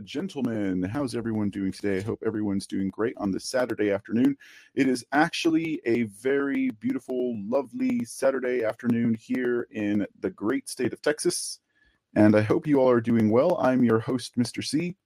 [0.00, 0.82] gentlemen.
[0.82, 1.98] How's everyone doing today?
[1.98, 4.36] I hope everyone's doing great on this Saturday afternoon.
[4.74, 11.02] It is actually a very beautiful, lovely Saturday afternoon here in the great state of
[11.02, 11.60] Texas.
[12.16, 13.58] And I hope you all are doing well.
[13.60, 14.64] I'm your host, Mr.
[14.64, 14.96] C.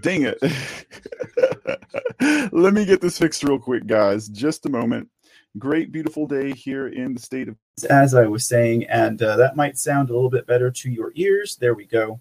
[0.00, 0.38] Dang it.
[2.52, 4.28] Let me get this fixed real quick, guys.
[4.28, 5.08] Just a moment.
[5.58, 7.56] Great, beautiful day here in the state of.
[7.90, 11.12] As I was saying, and uh, that might sound a little bit better to your
[11.14, 11.56] ears.
[11.56, 12.20] There we go.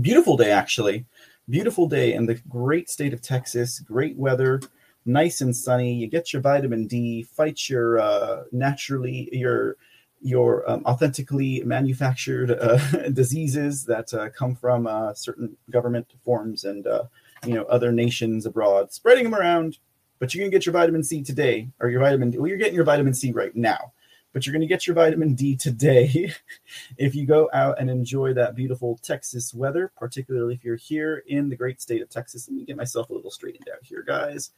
[0.00, 1.04] Beautiful day, actually.
[1.48, 3.80] Beautiful day in the great state of Texas.
[3.80, 4.60] Great weather,
[5.04, 5.92] nice and sunny.
[5.94, 9.76] You get your vitamin D, fight your uh, naturally, your
[10.22, 12.76] your um, authentically manufactured uh,
[13.12, 17.04] diseases that uh, come from uh, certain government forms and uh,
[17.44, 19.78] you know other nations abroad, spreading them around
[20.20, 22.38] but you're to get your vitamin C today, or your vitamin D.
[22.38, 23.92] Well, you're getting your vitamin C right now,
[24.32, 26.32] but you're going to get your vitamin D today
[26.96, 31.48] if you go out and enjoy that beautiful Texas weather, particularly if you're here in
[31.48, 32.48] the great state of Texas.
[32.48, 34.50] Let me get myself a little straightened out here, guys.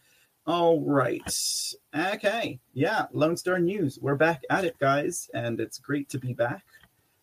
[0.47, 1.23] All right.
[1.95, 2.59] Okay.
[2.73, 3.07] Yeah.
[3.13, 3.99] Lone Star News.
[4.03, 5.31] We're back at it, guys.
[5.35, 6.65] And it's great to be back.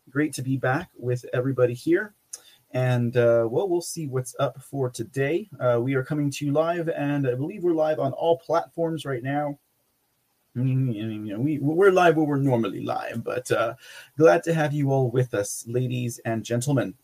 [0.09, 2.13] Great to be back with everybody here.
[2.71, 5.49] And uh, well, we'll see what's up for today.
[5.59, 9.05] Uh, we are coming to you live, and I believe we're live on all platforms
[9.05, 9.57] right now.
[10.67, 13.75] You know, we we're live where we're normally live, but uh,
[14.17, 16.95] glad to have you all with us, ladies and gentlemen.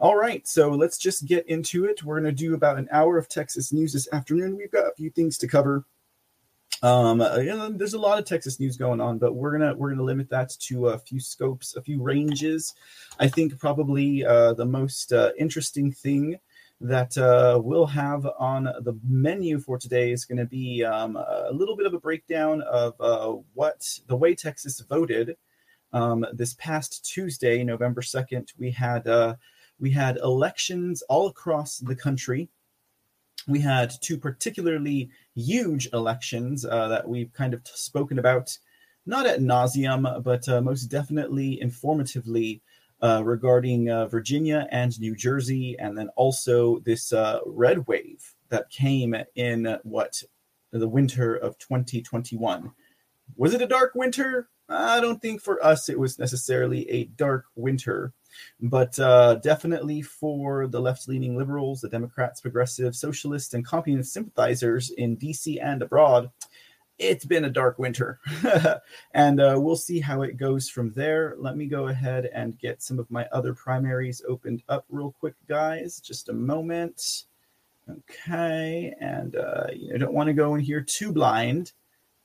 [0.00, 2.04] All right, so let's just get into it.
[2.04, 4.56] We're going to do about an hour of Texas news this afternoon.
[4.56, 5.84] We've got a few things to cover.
[6.82, 7.38] Um, uh,
[7.70, 10.50] there's a lot of Texas news going on, but we're gonna we're gonna limit that
[10.60, 12.74] to a few scopes, a few ranges.
[13.18, 16.38] I think probably uh, the most uh, interesting thing
[16.80, 21.50] that uh, we'll have on the menu for today is going to be um, a
[21.52, 25.36] little bit of a breakdown of uh, what the way Texas voted
[25.92, 28.52] um, this past Tuesday, November second.
[28.58, 29.36] We had uh,
[29.80, 32.48] we had elections all across the country
[33.48, 38.56] we had two particularly huge elections uh, that we've kind of spoken about,
[39.06, 42.60] not at nauseum, but uh, most definitely informatively
[43.02, 48.70] uh, regarding uh, Virginia and New Jersey, and then also this uh, red wave that
[48.70, 50.22] came in what
[50.72, 52.72] the winter of 2021.
[53.36, 54.48] Was it a dark winter?
[54.68, 58.12] I don't think for us it was necessarily a dark winter.
[58.60, 64.90] But uh, definitely for the left leaning liberals, the Democrats, progressives, socialists, and communist sympathizers
[64.90, 66.30] in DC and abroad,
[66.98, 68.20] it's been a dark winter.
[69.14, 71.34] and uh, we'll see how it goes from there.
[71.38, 75.34] Let me go ahead and get some of my other primaries opened up real quick,
[75.48, 76.00] guys.
[76.00, 77.24] Just a moment.
[77.88, 78.94] Okay.
[79.00, 81.72] And uh, you don't want to go in here too blind.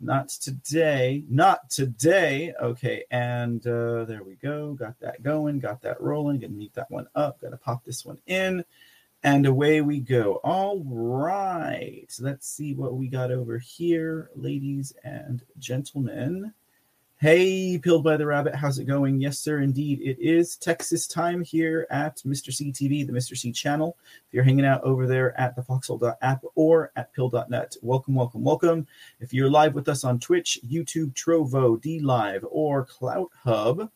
[0.04, 1.24] Not today.
[1.30, 2.54] Not today.
[2.62, 4.74] Okay, and uh, there we go.
[4.74, 5.60] Got that going.
[5.60, 6.40] Got that rolling.
[6.40, 7.40] Gonna meet that one up.
[7.40, 8.66] Gonna pop this one in,
[9.24, 10.42] and away we go.
[10.44, 12.14] All right.
[12.20, 16.54] Let's see what we got over here, ladies and gentlemen.
[17.18, 19.22] Hey, Pilled by the Rabbit, how's it going?
[19.22, 20.02] Yes, sir, indeed.
[20.02, 22.52] It is Texas time here at Mr.
[22.52, 23.38] C TV, the Mr.
[23.38, 23.96] C channel.
[24.28, 28.86] If you're hanging out over there at the foxhole.app or at Pilled.net, welcome, welcome, welcome.
[29.22, 33.90] If you're live with us on Twitch, YouTube, Trovo, D Live, or Clout Hub,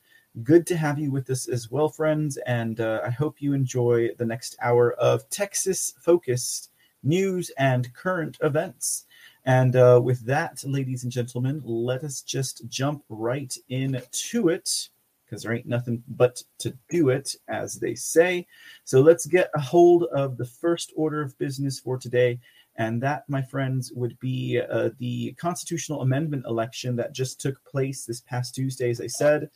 [0.43, 2.37] good to have you with us as well, friends.
[2.45, 6.71] And uh, I hope you enjoy the next hour of Texas focused
[7.03, 9.05] news and current events.
[9.45, 14.89] And uh, with that, ladies and gentlemen, let us just jump right into it
[15.25, 18.47] because there ain't nothing but to do it, as they say.
[18.85, 22.39] So let's get a hold of the first order of business for today.
[22.77, 28.05] And that, my friends, would be uh, the constitutional amendment election that just took place
[28.05, 29.49] this past Tuesday, as I said.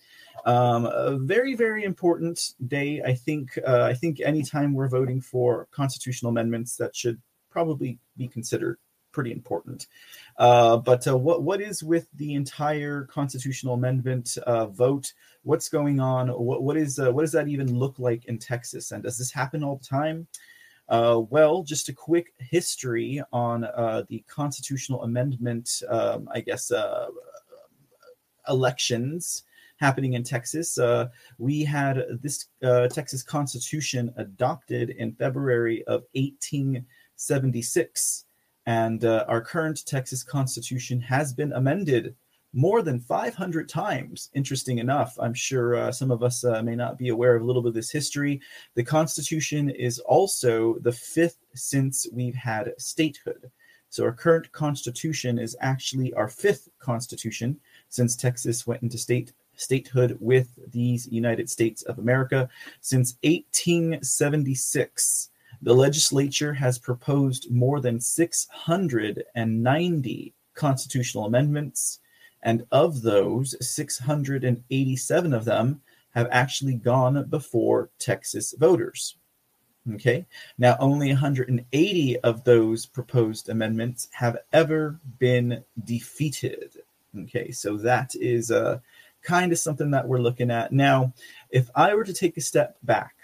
[0.46, 3.02] Um, a very, very important day.
[3.06, 3.60] I think.
[3.66, 7.22] Uh, I think anytime we're voting for constitutional amendments, that should
[7.52, 8.80] probably be considered
[9.12, 9.88] pretty important.
[10.38, 15.14] Uh, but uh, what what is with the entire constitutional amendment uh, vote?
[15.44, 16.30] What's going on?
[16.30, 18.92] What what is uh, what does that even look like in Texas?
[18.92, 20.28] And does this happen all the time?
[20.90, 25.82] Uh, well, just a quick history on uh, the constitutional amendment.
[25.90, 26.72] Um, I guess
[28.48, 29.44] elections
[29.82, 30.78] happening in Texas.
[30.78, 38.26] Uh, we had this uh, Texas Constitution adopted in February of 1876.
[38.68, 42.16] And uh, our current Texas Constitution has been amended
[42.54, 44.30] more than 500 times.
[44.34, 47.46] Interesting enough, I'm sure uh, some of us uh, may not be aware of a
[47.46, 48.42] little bit of this history.
[48.76, 53.50] The Constitution is also the fifth since we've had statehood.
[53.90, 57.60] So our current Constitution is actually our fifth Constitution
[57.90, 62.50] since Texas went into state statehood with these United States of America.
[62.80, 65.30] Since 1876,
[65.62, 72.00] the legislature has proposed more than 690 constitutional amendments,
[72.44, 79.16] and of those, 687 of them have actually gone before Texas voters.
[79.94, 80.26] Okay.
[80.58, 86.78] Now, only 180 of those proposed amendments have ever been defeated.
[87.22, 87.52] Okay.
[87.52, 88.80] So that is uh,
[89.24, 90.72] kind of something that we're looking at.
[90.72, 91.14] Now,
[91.50, 93.16] if I were to take a step back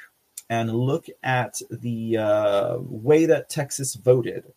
[0.50, 4.54] and look at the uh, way that Texas voted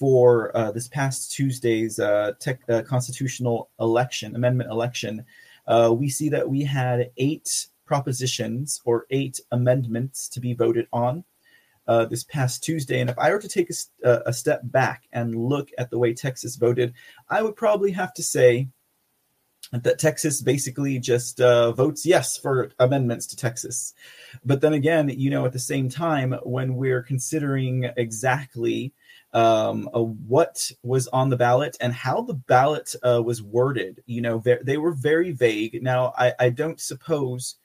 [0.00, 5.26] for uh, this past Tuesday's uh, tech, uh, constitutional election, amendment election,
[5.66, 11.22] uh, we see that we had eight propositions or eight amendments to be voted on
[11.86, 13.00] uh, this past Tuesday.
[13.00, 13.68] And if I were to take
[14.02, 16.94] a, a, step back and look at the way Texas voted,
[17.28, 18.68] I would probably have to say
[19.72, 23.92] that Texas basically just uh, votes yes for amendments to Texas.
[24.46, 28.94] But then again, you know, at the same time, when we're considering exactly
[29.32, 34.20] um, uh, what was on the ballot and how the ballot uh, was worded, you
[34.20, 35.82] know, they were very vague.
[35.82, 37.56] Now, I, I don't suppose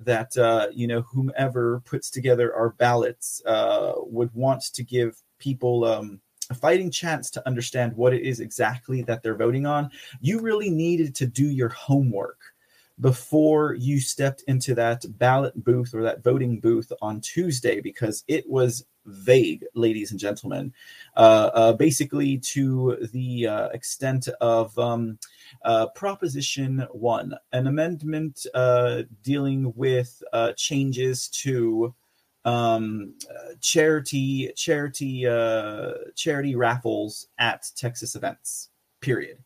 [0.00, 5.84] that uh, you know whomever puts together our ballots uh, would want to give people
[5.84, 9.90] um, a fighting chance to understand what it is exactly that they're voting on.
[10.20, 12.39] You really needed to do your homework
[13.00, 18.48] before you stepped into that ballot booth or that voting booth on Tuesday because it
[18.48, 20.72] was vague, ladies and gentlemen.
[21.16, 25.18] Uh, uh, basically, to the uh, extent of um,
[25.64, 31.94] uh, Proposition 1, an amendment uh, dealing with uh, changes to
[32.46, 33.14] um,
[33.60, 35.22] charity charity
[36.16, 38.70] charity raffles at Texas events.
[39.00, 39.38] Period.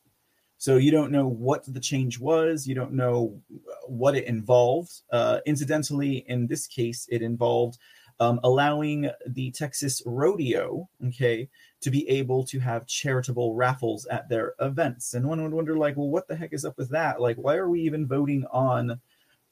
[0.65, 2.67] So you don't know what the change was.
[2.67, 3.39] You don't know
[3.87, 5.03] what it involved.
[5.45, 7.77] incidentally, in this case, it involved
[8.19, 11.51] um, allowing the Texas Rodeo, okay,
[11.83, 15.13] to be able to have charitable raffles at their events.
[15.13, 17.21] And one would wonder, like, well, what the heck is up with that?
[17.21, 18.99] Like, why are we even voting on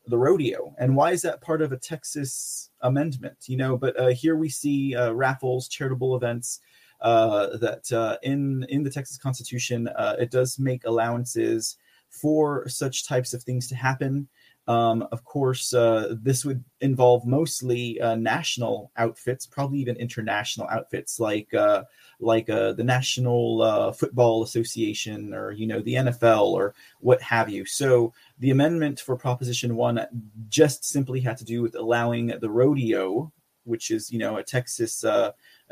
[0.06, 0.74] the rodeo?
[0.78, 3.36] And why is that part of a Texas amendment?
[3.48, 6.60] You know, but uh, here we see uh, raffles, charitable events.
[7.02, 11.76] Uh, that uh, in in the Texas Constitution, uh, it does make allowances
[12.08, 14.28] for such types of things to happen.
[14.68, 21.18] Um, of course, uh, this would involve mostly uh, national outfits, probably even international outfits,
[21.18, 21.82] like uh,
[22.20, 27.64] like the National Football Association or you know the NFL or what have you.
[27.64, 30.06] So the amendment for Proposition One
[30.48, 33.32] just simply had to do with allowing the rodeo,
[33.64, 35.04] which is you know a Texas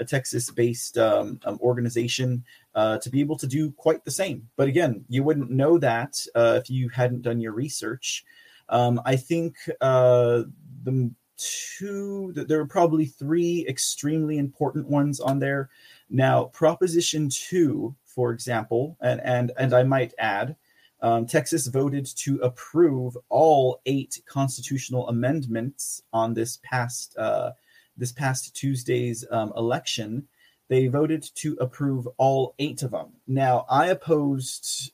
[0.00, 4.49] uh, a Texas-based um, um, organization to be able to do quite the same.
[4.57, 8.25] But again, you wouldn't know that if you hadn't done your research.
[8.71, 10.45] Um, I think uh,
[10.85, 15.71] the two, there are probably three extremely important ones on there.
[16.09, 20.57] Now, Proposition 2, for example, and, and, and I might add,
[21.02, 27.52] um, Texas voted to approve all eight constitutional amendments on this past uh,
[28.00, 30.26] this past Tuesday's um, election.
[30.69, 33.12] They voted to approve all eight of them.
[33.26, 34.92] Now, I opposed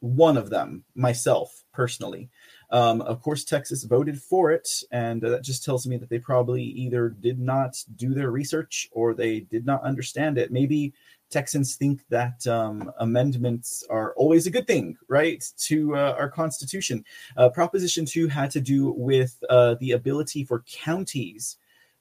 [0.00, 2.28] one of them myself personally.
[2.70, 6.18] Um, of course, Texas voted for it, and uh, that just tells me that they
[6.18, 10.52] probably either did not do their research or they did not understand it.
[10.52, 10.92] Maybe
[11.30, 17.04] Texans think that um, amendments are always a good thing, right, to uh, our Constitution.
[17.36, 21.56] Uh, Proposition 2 had to do with uh, the ability for counties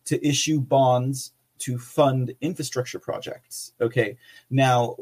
[0.06, 3.74] to issue bonds to fund infrastructure projects.
[3.80, 4.18] Okay.
[4.50, 4.96] Now,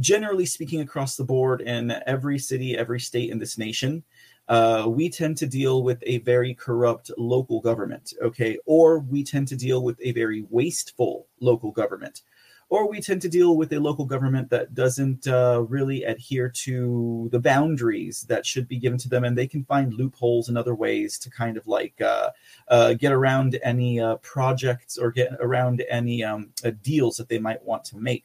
[0.00, 4.02] generally speaking, across the board in every city, every state in this nation,
[4.48, 8.58] uh, we tend to deal with a very corrupt local government, okay?
[8.66, 12.22] Or we tend to deal with a very wasteful local government.
[12.72, 17.28] Or we tend to deal with a local government that doesn't uh, really adhere to
[17.30, 20.74] the boundaries that should be given to them, and they can find loopholes and other
[20.74, 22.30] ways to kind of like uh,
[22.68, 27.38] uh get around any uh, projects or get around any um, uh, deals that they
[27.38, 28.24] might want to make.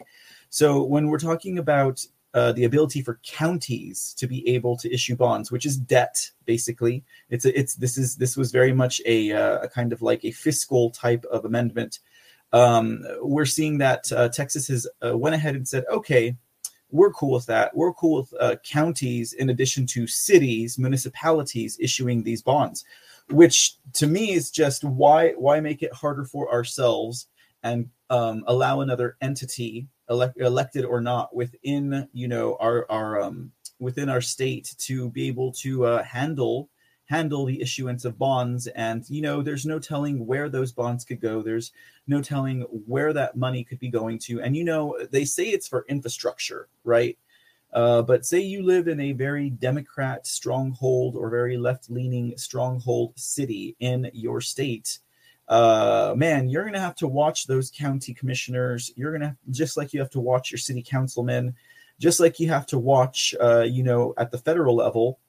[0.49, 5.17] So when we're talking about uh, the ability for counties to be able to issue
[5.17, 7.03] bonds, which is debt, basically.
[7.29, 10.31] It's a, it's this is this was very much a, a kind of like a
[10.31, 11.99] fiscal type of amendment.
[12.53, 16.35] Um, we're seeing that uh, Texas has uh, went ahead and said, okay,
[16.89, 17.75] we're cool with that.
[17.75, 22.85] We're cool with uh, counties in addition to cities, municipalities issuing these bonds,
[23.29, 27.27] which to me is just why why make it harder for ourselves
[27.63, 33.51] and um, allow another entity elect, elected or not within you know our our um
[33.79, 36.69] within our state to be able to uh, handle
[37.07, 38.67] handle the issuance of bonds.
[38.67, 41.41] And you know there's no telling where those bonds could go.
[41.41, 41.71] There's
[42.05, 44.41] no telling where that money could be going to.
[44.41, 47.17] And you know they say it's for infrastructure right?
[47.73, 53.75] Uh, but say you live in a very democrat stronghold or very left-leaning stronghold city
[53.81, 54.99] in your state
[55.49, 58.91] uh, man you're gonna have to watch those county commissioners.
[58.95, 61.55] You're gonna just like you have to watch your city councilmen
[61.99, 65.19] just like you have to watch uh, you know at the federal level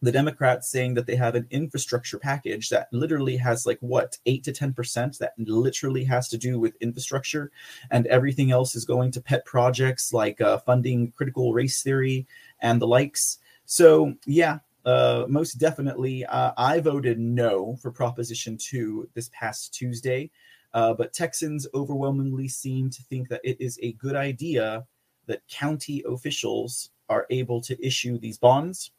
[0.00, 4.44] the Democrats saying that they have an infrastructure package that literally has like what eight
[4.44, 7.50] to ten percent that literally has to do with infrastructure,
[7.90, 12.26] and everything else is going to pet projects like uh, funding critical race theory
[12.60, 13.38] and the likes.
[13.66, 20.30] So yeah, uh, most definitely, uh, I voted no for Proposition Two this past Tuesday,
[20.74, 24.86] uh, but Texans overwhelmingly seem to think that it is a good idea
[25.26, 28.92] that county officials are able to issue these bonds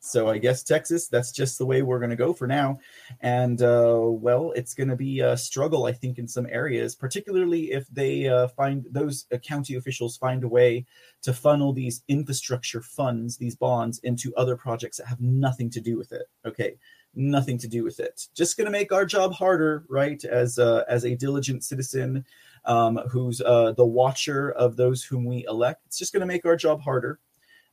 [0.00, 2.78] so I guess Texas, that's just the way we're going to go for now.
[3.20, 7.72] And uh, well, it's going to be a struggle, I think, in some areas, particularly
[7.72, 10.86] if they uh, find those uh, county officials find a way
[11.22, 15.98] to funnel these infrastructure funds, these bonds, into other projects that have nothing to do
[15.98, 16.26] with it.
[16.46, 16.78] Okay,
[17.14, 18.26] nothing to do with it.
[18.34, 20.24] Just going to make our job harder, right?
[20.24, 22.24] As uh, as a diligent citizen
[22.64, 26.46] um, who's uh, the watcher of those whom we elect, it's just going to make
[26.46, 27.20] our job harder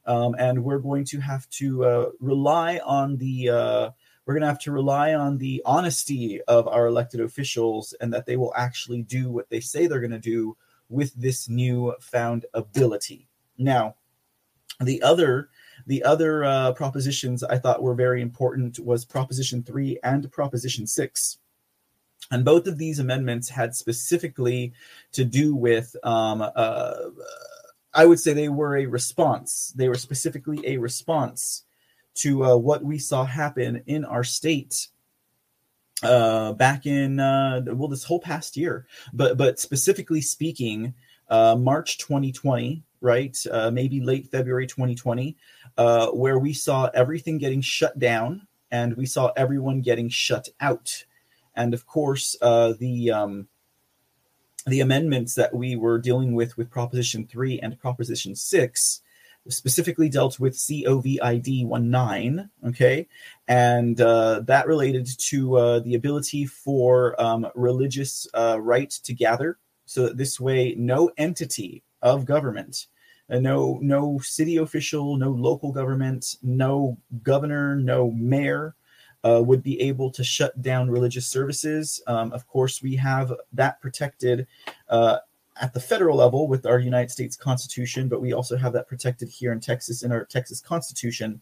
[0.08, 3.90] um, and we're going to have to uh, rely on the uh,
[4.26, 8.26] we're going to have to rely on the honesty of our elected officials and that
[8.26, 10.58] they will actually do what they say they're going to do
[10.90, 13.28] with this new found ability.
[13.58, 13.96] Now,
[14.82, 15.50] the other
[15.86, 21.38] the other uh, propositions I thought were very important was Proposition three and Proposition six.
[22.32, 24.74] And both of these amendments had specifically
[25.14, 26.94] to do with um, uh,
[27.98, 29.74] I would say they were a response.
[29.76, 31.64] They were specifically a response
[32.18, 34.90] to uh, what we saw happen in our state
[36.04, 38.86] uh, back in uh, well this whole past year.
[39.14, 40.94] But but specifically speaking,
[41.28, 43.36] uh, March 2020, right?
[43.52, 45.36] Uh, maybe late February 2020,
[45.80, 51.04] uh, where we saw everything getting shut down and we saw everyone getting shut out.
[51.56, 53.48] And of course, the um,
[54.68, 59.02] the amendments that we were dealing with with Proposition 3 and Proposition 6
[59.50, 63.08] specifically dealt with COVID 19, okay?
[63.48, 69.58] And uh, that related to uh, the ability for um, religious uh, right to gather
[69.86, 72.88] so that this way no entity of government,
[73.30, 78.76] uh, no, no city official, no local government, no governor, no mayor,
[79.28, 82.02] uh, would be able to shut down religious services.
[82.08, 84.48] Um, of course, we have that protected
[84.90, 85.18] uh,
[85.60, 89.28] at the federal level with our United States Constitution, but we also have that protected
[89.28, 91.42] here in Texas in our Texas Constitution.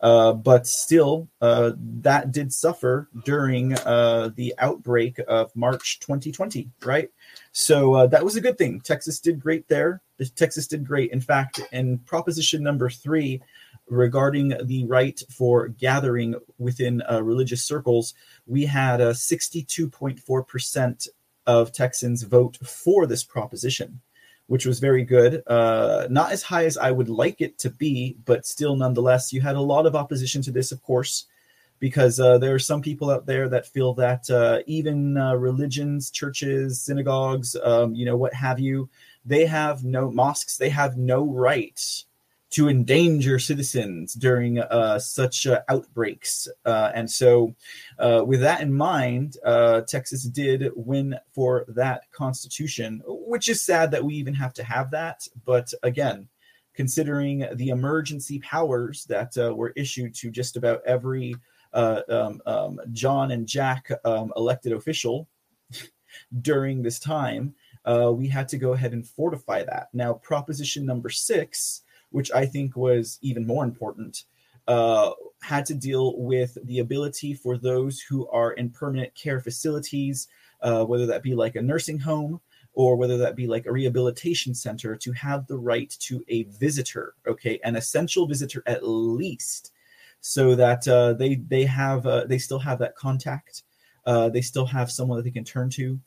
[0.00, 7.08] Uh, but still, uh, that did suffer during uh, the outbreak of March 2020, right?
[7.52, 8.80] So uh, that was a good thing.
[8.80, 10.02] Texas did great there.
[10.36, 11.10] Texas did great.
[11.12, 13.40] In fact, in Proposition number three,
[13.88, 18.14] regarding the right for gathering within uh, religious circles,
[18.46, 21.08] we had a 62.4%
[21.46, 24.00] of Texans vote for this proposition,
[24.46, 25.42] which was very good.
[25.46, 29.40] Uh, not as high as I would like it to be, but still, nonetheless, you
[29.40, 31.26] had a lot of opposition to this, of course,
[31.78, 36.10] because uh, there are some people out there that feel that uh, even uh, religions,
[36.10, 38.88] churches, synagogues, um, you know, what have you,
[39.24, 42.04] they have no mosques, they have no right
[42.54, 46.46] to endanger citizens during uh, such uh, outbreaks.
[46.64, 47.52] Uh, and so,
[47.98, 53.90] uh, with that in mind, uh, Texas did win for that constitution, which is sad
[53.90, 55.26] that we even have to have that.
[55.44, 56.28] But again,
[56.74, 61.34] considering the emergency powers that uh, were issued to just about every
[61.72, 65.26] um, um, John and Jack um, elected official
[66.40, 67.56] during this time,
[68.12, 69.88] we had to go ahead and fortify that.
[69.92, 71.82] Now, Proposition number six
[72.14, 74.22] which I think was even more important,
[74.68, 75.10] uh,
[75.42, 80.28] had to deal with the ability for those who are in permanent care facilities,
[80.62, 82.40] uh, whether that be like a nursing home
[82.72, 87.14] or whether that be like a rehabilitation center, to have the right to a visitor,
[87.26, 89.72] okay, an essential visitor at least,
[90.20, 93.64] so that uh, they they have uh, they still have that contact,
[94.06, 95.98] uh, they still have someone that they can turn to.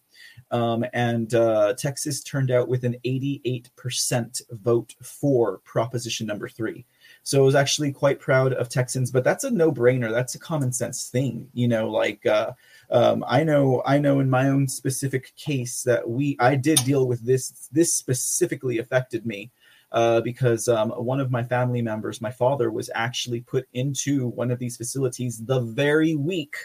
[0.49, 6.85] Um, and uh, Texas turned out with an 88% vote for Proposition number three.
[7.23, 10.11] So I was actually quite proud of Texans, but that's a no-brainer.
[10.11, 11.89] That's a common sense thing, you know.
[11.89, 12.51] Like uh,
[12.89, 17.07] um, I know, I know in my own specific case that we, I did deal
[17.07, 17.67] with this.
[17.71, 19.51] This specifically affected me.
[19.91, 24.51] uh, because um, one of my family members, my father, was actually put into one
[24.51, 26.55] of these facilities the very week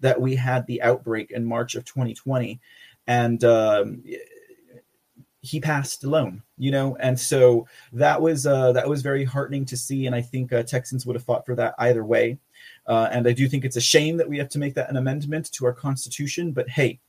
[0.00, 2.60] that we had the outbreak in March of 2020,
[3.06, 4.02] and um,
[5.40, 6.42] he passed alone.
[6.56, 10.22] You know, and so that was uh, that was very heartening to see, and I
[10.22, 12.38] think uh, Texans would have fought for that either way.
[12.86, 14.96] Uh, and I do think it's a shame that we have to make that an
[14.96, 16.52] amendment to our constitution.
[16.52, 17.00] But hey,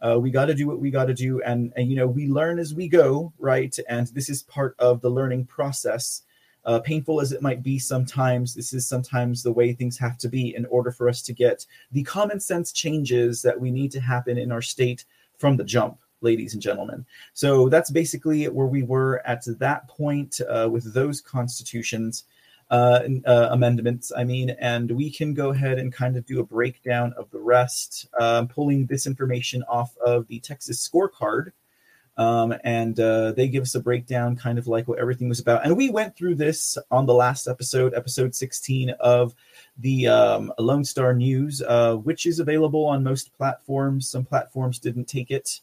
[0.00, 2.26] uh, we got to do what we got to do, and, and you know we
[2.26, 3.76] learn as we go, right?
[3.88, 6.22] And this is part of the learning process.
[6.64, 10.28] Uh, painful as it might be sometimes, this is sometimes the way things have to
[10.28, 14.00] be in order for us to get the common sense changes that we need to
[14.00, 15.04] happen in our state
[15.38, 17.04] from the jump, ladies and gentlemen.
[17.32, 22.24] So that's basically where we were at that point uh, with those constitutions
[22.70, 26.44] uh, uh, amendments, I mean, and we can go ahead and kind of do a
[26.44, 31.52] breakdown of the rest, um, pulling this information off of the Texas scorecard.
[32.18, 35.64] Um, and uh, they give us a breakdown, kind of like what everything was about.
[35.64, 39.34] And we went through this on the last episode, episode 16 of
[39.78, 44.08] the um, Lone Star News, uh, which is available on most platforms.
[44.08, 45.60] Some platforms didn't take it,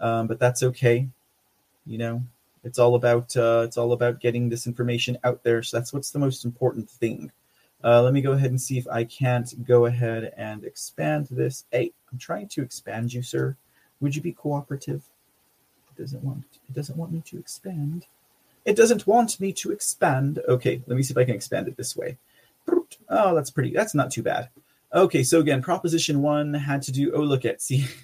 [0.00, 1.08] um, but that's okay.
[1.86, 2.22] You know,
[2.64, 5.62] it's all about uh, it's all about getting this information out there.
[5.62, 7.30] So that's what's the most important thing.
[7.84, 11.64] Uh, let me go ahead and see if I can't go ahead and expand this.
[11.70, 13.56] Hey, I'm trying to expand you, sir.
[14.00, 15.02] Would you be cooperative?
[15.96, 18.06] It doesn't want it doesn't want me to expand.
[18.64, 20.40] It doesn't want me to expand.
[20.48, 22.16] Okay, let me see if I can expand it this way.
[23.08, 23.72] Oh, that's pretty.
[23.72, 24.48] That's not too bad.
[24.94, 27.12] Okay, so again, Proposition One had to do.
[27.12, 27.86] Oh, look at see.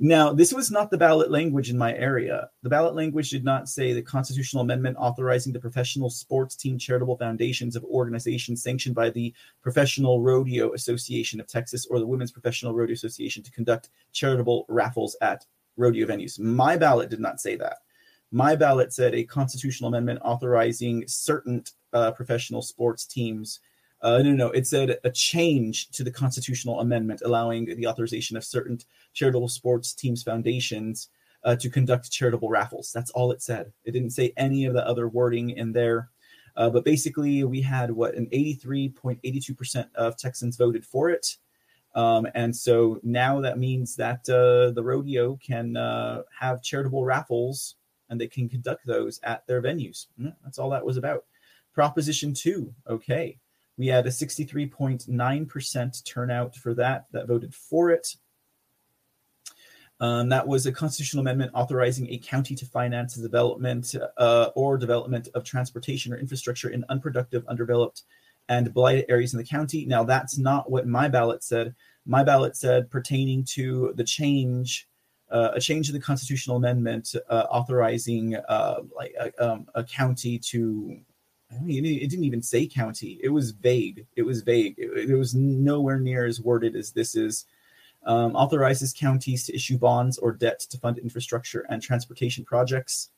[0.00, 2.50] Now, this was not the ballot language in my area.
[2.62, 7.16] The ballot language did not say the constitutional amendment authorizing the professional sports team charitable
[7.16, 12.74] foundations of organizations sanctioned by the Professional Rodeo Association of Texas or the Women's Professional
[12.74, 15.46] Rodeo Association to conduct charitable raffles at
[15.78, 16.38] rodeo venues.
[16.38, 17.78] My ballot did not say that.
[18.30, 21.64] My ballot said a constitutional amendment authorizing certain
[21.94, 23.60] uh, professional sports teams
[24.00, 28.44] uh, no, no, it said a change to the constitutional amendment allowing the authorization of
[28.44, 28.78] certain
[29.12, 31.08] charitable sports teams foundations
[31.44, 32.92] uh, to conduct charitable raffles.
[32.92, 33.72] That's all it said.
[33.84, 36.10] It didn't say any of the other wording in there.
[36.56, 41.36] Uh, but basically, we had what an 83.82% of Texans voted for it.
[41.94, 47.76] Um, and so now that means that uh, the rodeo can uh, have charitable raffles
[48.10, 50.06] and they can conduct those at their venues.
[50.20, 51.24] Mm, that's all that was about.
[51.72, 53.38] Proposition two, okay.
[53.76, 58.16] We had a 63.9% turnout for that that voted for it.
[60.00, 64.78] Um, that was a constitutional amendment authorizing a county to finance the development uh, or
[64.78, 68.04] development of transportation or infrastructure in unproductive, undeveloped,
[68.48, 69.84] and blighted areas in the county.
[69.84, 71.74] Now, that's not what my ballot said.
[72.06, 74.88] My ballot said pertaining to the change,
[75.30, 80.38] uh, a change in the constitutional amendment uh, authorizing uh, like a, um, a county
[80.38, 80.98] to
[81.50, 83.18] I mean, it didn't even say county.
[83.22, 84.06] It was vague.
[84.16, 84.74] It was vague.
[84.76, 87.46] It, it was nowhere near as worded as this is.
[88.04, 93.10] Um, authorizes counties to issue bonds or debt to fund infrastructure and transportation projects.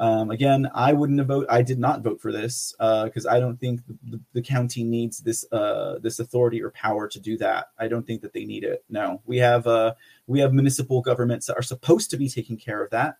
[0.00, 1.48] Um, again, I wouldn't have voted.
[1.50, 5.18] I did not vote for this because uh, I don't think the, the, county needs
[5.18, 7.68] this uh, this authority or power to do that.
[7.78, 8.82] I don't think that they need it.
[8.88, 9.92] No, we have uh,
[10.26, 13.16] we have municipal governments that are supposed to be taking care of that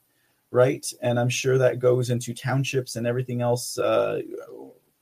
[0.51, 0.93] right?
[1.03, 4.21] And I'm sure that goes into townships and everything else, uh,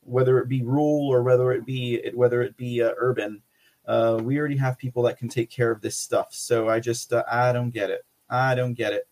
[0.02, 3.42] whether it be rural or whether it be whether it be uh, urban.
[3.86, 6.28] Uh, we already have people that can take care of this stuff.
[6.30, 8.04] So I just I don't get it.
[8.28, 9.08] I don't get it.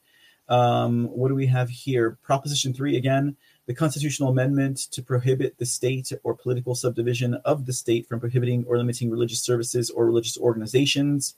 [0.49, 2.19] Um, what do we have here?
[2.23, 3.37] Proposition three again.
[3.67, 8.65] The constitutional amendment to prohibit the state or political subdivision of the state from prohibiting
[8.69, 11.35] or limiting religious services or religious organizations.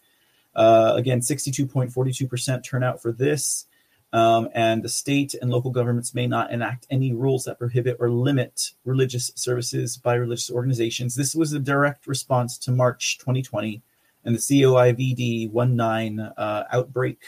[0.54, 3.66] Uh, again, 62.42% turnout for this.
[4.12, 8.10] Um, and the state and local governments may not enact any rules that prohibit or
[8.10, 11.14] limit religious services by religious organizations.
[11.14, 13.82] This was a direct response to March 2020
[14.24, 17.18] and the COVID 19 uh, outbreak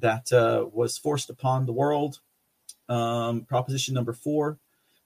[0.00, 2.20] that uh, was forced upon the world.
[2.88, 4.58] Um, proposition number four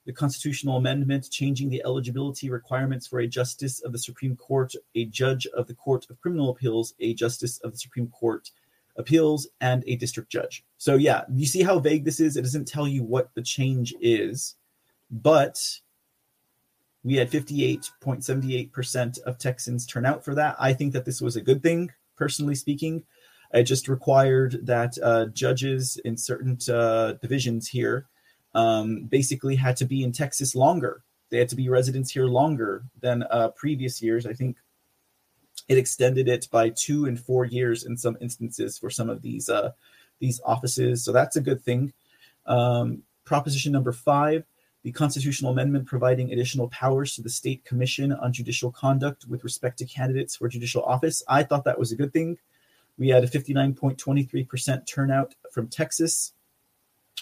[0.07, 5.07] the constitutional amendment changing the eligibility requirements for a justice of the Supreme Court, a
[5.07, 8.50] judge of the Court of Criminal Appeals, a justice of the Supreme Court,
[8.96, 10.64] appeals, and a district judge.
[10.76, 12.37] So, yeah, you see how vague this is?
[12.37, 14.57] It doesn't tell you what the change is,
[15.11, 15.59] but
[17.02, 20.57] we had 58.78% of Texans turn out for that.
[20.59, 23.04] I think that this was a good thing, personally speaking.
[23.54, 28.06] It just required that uh, judges in certain uh, divisions here
[28.52, 31.02] um, basically had to be in Texas longer.
[31.30, 34.26] They had to be residents here longer than uh, previous years.
[34.26, 34.56] I think
[35.68, 39.48] it extended it by two and four years in some instances for some of these
[39.48, 39.70] uh,
[40.18, 41.04] these offices.
[41.04, 41.92] So that's a good thing.
[42.46, 44.44] Um, Proposition number five,
[44.82, 49.78] the constitutional amendment providing additional powers to the state commission on judicial conduct with respect
[49.78, 51.22] to candidates for judicial office.
[51.26, 52.36] I thought that was a good thing.
[52.98, 56.33] We had a 59.23% turnout from Texas.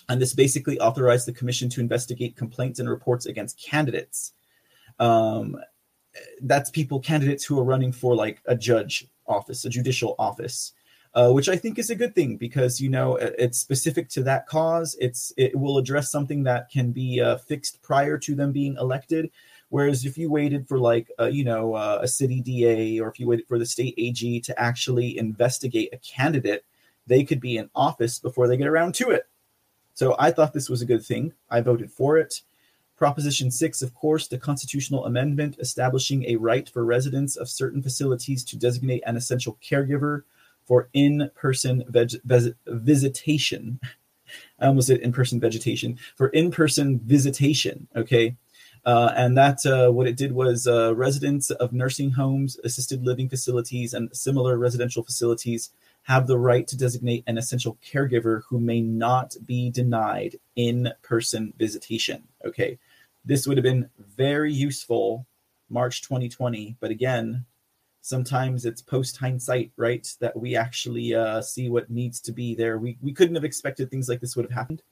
[0.08, 4.32] And this basically authorized the commission to investigate complaints and reports against candidates.
[4.98, 5.56] Um,
[6.42, 10.72] that's people, candidates who are running for like a judge office, a judicial office.
[11.14, 14.46] Uh, which I think is a good thing because you know it's specific to that
[14.46, 14.96] cause.
[14.98, 19.30] It's it will address something that can be uh, fixed prior to them being elected.
[19.72, 23.18] Whereas if you waited for like uh, you know uh, a city DA or if
[23.18, 26.66] you waited for the state AG to actually investigate a candidate,
[27.06, 29.30] they could be in office before they get around to it.
[29.94, 31.32] So I thought this was a good thing.
[31.50, 32.42] I voted for it.
[32.98, 38.44] Proposition 6, of course, the constitutional amendment establishing a right for residents of certain facilities
[38.44, 40.24] to designate an essential caregiver
[40.66, 42.20] for in person veg-
[42.66, 43.80] visitation.
[44.60, 47.88] I almost said in person vegetation, for in person visitation.
[47.96, 48.36] Okay.
[48.84, 53.28] Uh, and that uh, what it did was uh, residents of nursing homes, assisted living
[53.28, 55.70] facilities, and similar residential facilities
[56.04, 61.52] have the right to designate an essential caregiver who may not be denied in person
[61.56, 62.24] visitation.
[62.44, 62.78] Okay.
[63.24, 65.26] This would have been very useful
[65.70, 66.76] March 2020.
[66.80, 67.46] But again,
[68.00, 70.06] sometimes it's post hindsight, right?
[70.20, 72.78] That we actually uh, see what needs to be there.
[72.78, 74.82] We, we couldn't have expected things like this would have happened.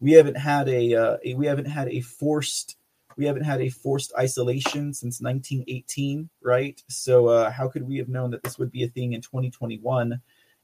[0.00, 2.76] We haven't had a, uh, a we haven't had a forced
[3.16, 6.82] we haven't had a forced isolation since 1918, right?
[6.88, 10.20] So uh, how could we have known that this would be a thing in 2021?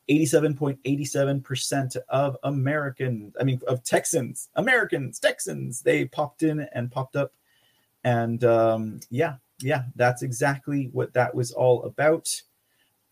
[0.08, 7.32] 87.87% of American, I mean, of Texans, Americans, Texans, they popped in and popped up.
[8.02, 12.28] And um, yeah, yeah, that's exactly what that was all about.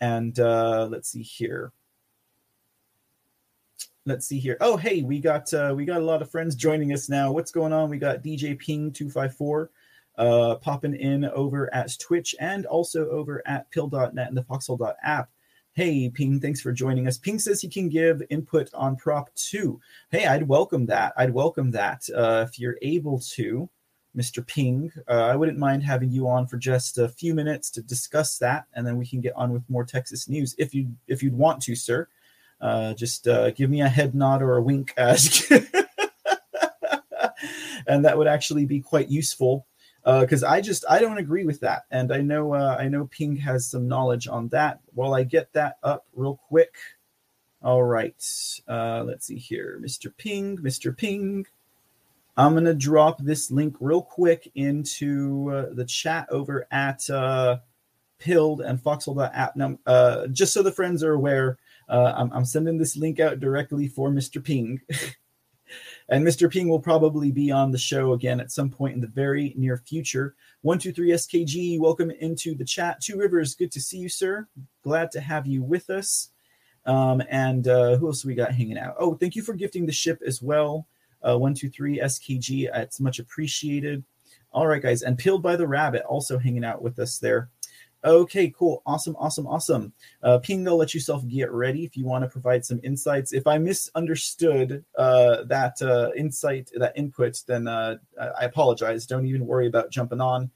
[0.01, 1.73] And uh, let's see here.
[4.09, 4.57] Let's see here.
[4.63, 7.31] Oh, hey, we got uh, we got a lot of friends joining us now.
[7.31, 7.91] What's going on?
[7.91, 9.71] We got DJ Ping two five four
[10.17, 15.29] uh, popping in over at Twitch and also over at Pilled.net and the foxhole app.
[15.75, 17.19] Hey, Ping, thanks for joining us.
[17.19, 19.79] Ping says he can give input on Prop 2.
[20.11, 21.13] Hey, I'd welcome that.
[21.19, 23.69] I'd welcome that uh, if you're able to.
[24.17, 24.45] Mr.
[24.45, 24.91] Ping.
[25.07, 28.65] Uh, I wouldn't mind having you on for just a few minutes to discuss that,
[28.73, 31.61] and then we can get on with more Texas news if you if you'd want
[31.65, 32.09] to, sir.
[32.61, 35.47] Uh, just uh, give me a head nod or a wink, as
[37.87, 39.67] and that would actually be quite useful
[40.05, 43.07] because uh, I just I don't agree with that, and I know uh, I know
[43.07, 44.81] Ping has some knowledge on that.
[44.95, 46.75] While I get that up real quick.
[47.61, 48.15] All right,
[48.69, 50.17] uh, let's see here, Mr.
[50.17, 50.97] Ping, Mr.
[50.97, 51.45] Ping.
[52.37, 57.57] I'm to drop this link real quick into uh, the chat over at uh,
[58.21, 59.57] Pilled and Foxhole.app.
[59.57, 63.41] Now, uh, just so the friends are aware, uh, I'm, I'm, sending this link out
[63.41, 64.43] directly for Mr.
[64.43, 64.81] Ping.
[66.09, 66.51] and Mr.
[66.51, 69.77] Ping will probably be on the show again at some point in the very near
[69.77, 70.35] future.
[70.63, 73.01] 123 SKG, welcome into the chat.
[73.01, 74.47] Two Rivers, good to see you, sir.
[74.83, 76.31] Glad to have you with us.
[76.87, 78.97] Um, and uh, who else we got hanging out?
[78.99, 80.87] Oh, thank you for gifting the ship as well
[81.23, 82.69] uh, 123 SKG.
[82.75, 84.05] It's much appreciated.
[84.53, 85.03] All right, guys.
[85.03, 87.51] And Peeled by the Rabbit also hanging out with us there.
[88.05, 88.83] Okay, cool.
[88.87, 89.93] Awesome, awesome, awesome.
[90.23, 93.33] Uh, Ping, I'll let yourself get ready if you want to provide some insights.
[93.33, 97.97] If I misunderstood uh, that uh, insight, that input, then uh,
[98.41, 99.05] I apologize.
[99.05, 100.51] Don't even worry about jumping on.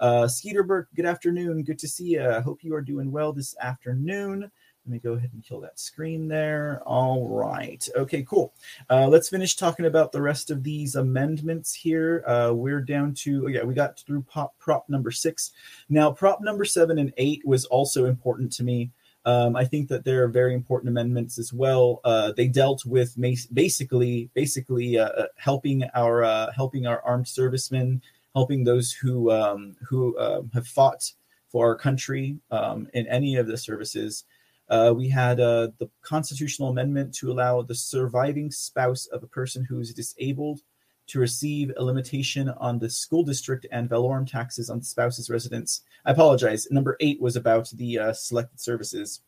[0.00, 1.64] Uh, good afternoon.
[1.64, 2.30] Good to see you.
[2.40, 4.50] Hope you are doing well this afternoon.
[4.86, 6.80] Let me go ahead and kill that screen there.
[6.86, 7.88] All right.
[7.96, 8.54] Okay, cool.
[8.88, 12.22] Uh, let's finish talking about the rest of these amendments here.
[12.24, 15.50] Uh, we're down to, oh yeah, we got through pop, prop number six.
[15.88, 18.92] Now, prop number seven and eight was also important to me.
[19.24, 22.00] Um, I think that they're very important amendments as well.
[22.04, 23.12] Uh, they dealt with
[23.52, 28.02] basically, basically uh, uh, helping our uh, helping our armed servicemen,
[28.36, 31.10] helping those who um, who um, have fought
[31.48, 34.24] for our country um, in any of the services.
[34.68, 39.64] Uh, we had uh, the constitutional amendment to allow the surviving spouse of a person
[39.64, 40.60] who is disabled
[41.06, 45.82] to receive a limitation on the school district ad valorem taxes on the spouse's residence.
[46.04, 46.66] I apologize.
[46.70, 49.22] Number eight was about the uh, selected services.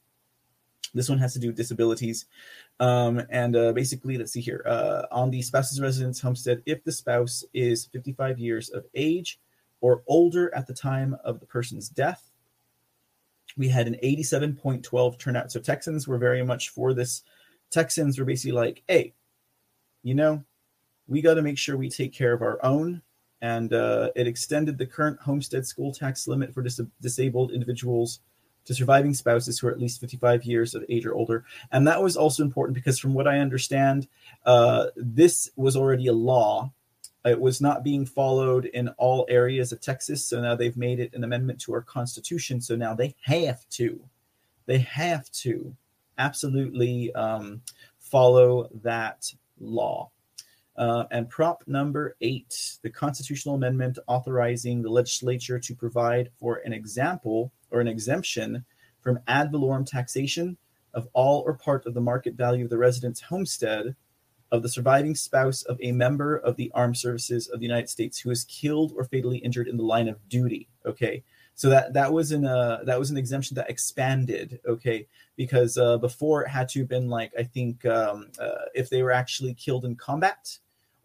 [0.95, 2.27] This one has to do with disabilities.
[2.81, 6.93] Um, and uh, basically, let's see here uh, on the spouse's residence homestead, if the
[6.93, 9.39] spouse is 55 years of age
[9.81, 12.28] or older at the time of the person's death,
[13.57, 15.53] we had an 87.12 turnout.
[15.53, 17.23] So Texans were very much for this.
[17.71, 19.15] Texans were basically like, hey,
[20.03, 20.45] you know,
[21.07, 23.03] we got to make sure we take care of our own.
[23.41, 28.21] And uh, it extended the current homestead school tax limit for dis- disabled individuals
[28.65, 31.45] to surviving spouses who are at least 55 years of age or older.
[31.73, 34.09] And that was also important because, from what I understand,
[34.45, 36.73] uh, this was already a law.
[37.31, 40.25] It was not being followed in all areas of Texas.
[40.25, 42.61] So now they've made it an amendment to our Constitution.
[42.61, 44.01] So now they have to,
[44.67, 45.75] they have to
[46.19, 47.63] absolutely um,
[47.99, 50.11] follow that law.
[50.77, 56.73] Uh, and prop number eight, the constitutional amendment authorizing the legislature to provide for an
[56.73, 58.65] example or an exemption
[59.01, 60.57] from ad valorem taxation
[60.95, 63.97] of all or part of the market value of the resident's homestead
[64.51, 68.19] of the surviving spouse of a member of the armed services of the United States
[68.19, 70.69] who is killed or fatally injured in the line of duty.
[70.87, 71.23] Okay.
[71.55, 75.99] So that that was an uh, that was an exemption that expanded, okay, because uh,
[75.99, 79.55] before it had to have been like I think um, uh, if they were actually
[79.55, 80.57] killed in combat,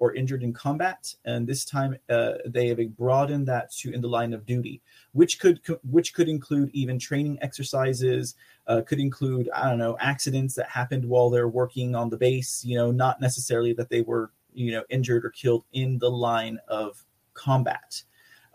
[0.03, 4.07] or injured in combat, and this time uh, they have broadened that to in the
[4.07, 4.81] line of duty,
[5.13, 8.35] which could which could include even training exercises,
[8.67, 12.63] uh, could include I don't know accidents that happened while they're working on the base.
[12.65, 16.59] You know, not necessarily that they were you know injured or killed in the line
[16.67, 18.03] of combat,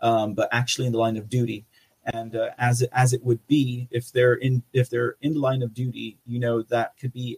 [0.01, 1.65] um, but actually in the line of duty.
[2.05, 5.39] And uh, as it, as it would be if they're in if they're in the
[5.39, 7.37] line of duty, you know that could be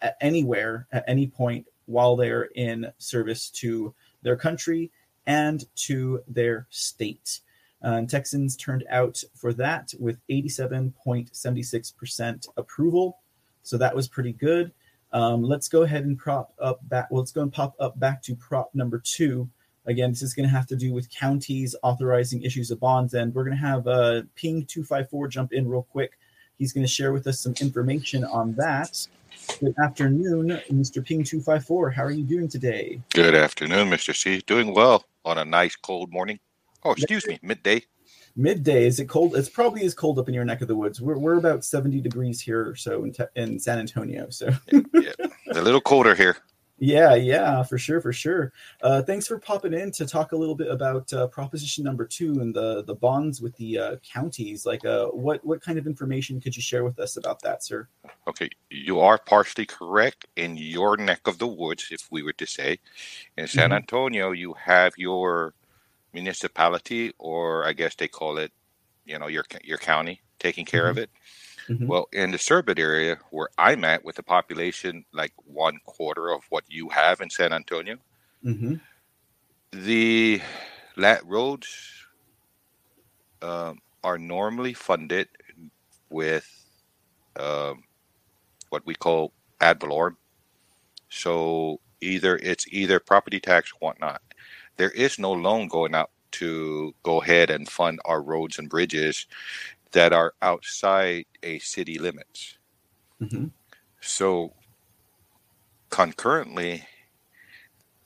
[0.00, 4.90] at anywhere at any point while they're in service to their country
[5.26, 7.40] and to their state.
[7.84, 13.18] Uh, and Texans turned out for that with 87.76% approval.
[13.62, 14.72] So that was pretty good.
[15.12, 17.08] Um, let's go ahead and prop up back.
[17.10, 19.48] Well, let's go and pop up back to prop number two.
[19.86, 23.14] Again, this is going to have to do with counties authorizing issues of bonds.
[23.14, 26.18] And we're going to have uh, Ping 254 jump in real quick.
[26.58, 29.06] He's going to share with us some information on that.
[29.60, 31.02] Good afternoon, Mr.
[31.02, 31.94] Ping254.
[31.94, 33.00] How are you doing today?
[33.14, 34.14] Good afternoon, Mr.
[34.14, 34.42] C.
[34.46, 36.38] Doing well on a nice cold morning.
[36.88, 37.84] Oh, excuse me, midday.
[38.34, 38.86] Midday.
[38.86, 39.36] Is it cold?
[39.36, 41.02] It's probably as cold up in your neck of the woods.
[41.02, 44.30] We're, we're about 70 degrees here or so in, te- in San Antonio.
[44.30, 45.12] So, yeah,
[45.52, 46.38] a little colder here.
[46.80, 48.52] Yeah, yeah, for sure, for sure.
[48.80, 52.40] Uh, thanks for popping in to talk a little bit about uh, proposition number two
[52.40, 54.64] and the the bonds with the uh, counties.
[54.64, 57.88] Like, uh, what what kind of information could you share with us about that, sir?
[58.28, 62.46] Okay, you are partially correct in your neck of the woods, if we were to
[62.46, 62.78] say.
[63.36, 63.78] In San mm-hmm.
[63.78, 65.54] Antonio, you have your
[66.12, 68.52] municipality, or I guess they call it,
[69.04, 70.90] you know, your your county taking care mm-hmm.
[70.90, 71.10] of it.
[71.68, 71.86] Mm-hmm.
[71.86, 76.42] Well, in the Surbit area where I'm at, with a population like one quarter of
[76.48, 77.96] what you have in San Antonio,
[78.44, 78.74] mm-hmm.
[79.72, 80.40] the
[80.96, 81.68] lat roads
[83.42, 85.28] um, are normally funded
[86.08, 86.48] with
[87.38, 87.84] um,
[88.70, 90.16] what we call ad valorem.
[91.10, 94.22] So either it's either property tax or whatnot.
[94.78, 99.26] There is no loan going out to go ahead and fund our roads and bridges
[99.92, 102.58] that are outside a city limits.
[103.20, 103.46] Mm-hmm.
[104.00, 104.54] So
[105.90, 106.86] concurrently,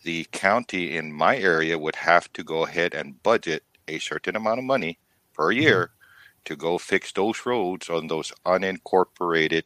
[0.02, 4.58] the county in my area would have to go ahead and budget a certain amount
[4.58, 4.98] of money
[5.34, 5.62] per mm-hmm.
[5.62, 6.40] year mm-hmm.
[6.46, 9.64] to go fix those roads on those unincorporated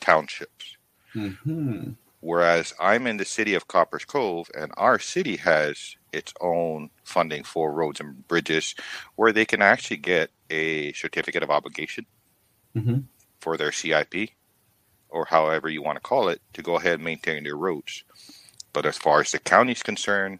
[0.00, 0.76] townships.
[1.14, 1.92] Mm-hmm.
[2.22, 7.42] Whereas I'm in the city of Copperas Cove, and our city has its own funding
[7.42, 8.76] for roads and bridges
[9.16, 12.06] where they can actually get a certificate of obligation
[12.76, 13.00] mm-hmm.
[13.40, 14.30] for their CIP
[15.08, 18.04] or however you want to call it to go ahead and maintain their roads.
[18.72, 20.38] But as far as the county's concerned,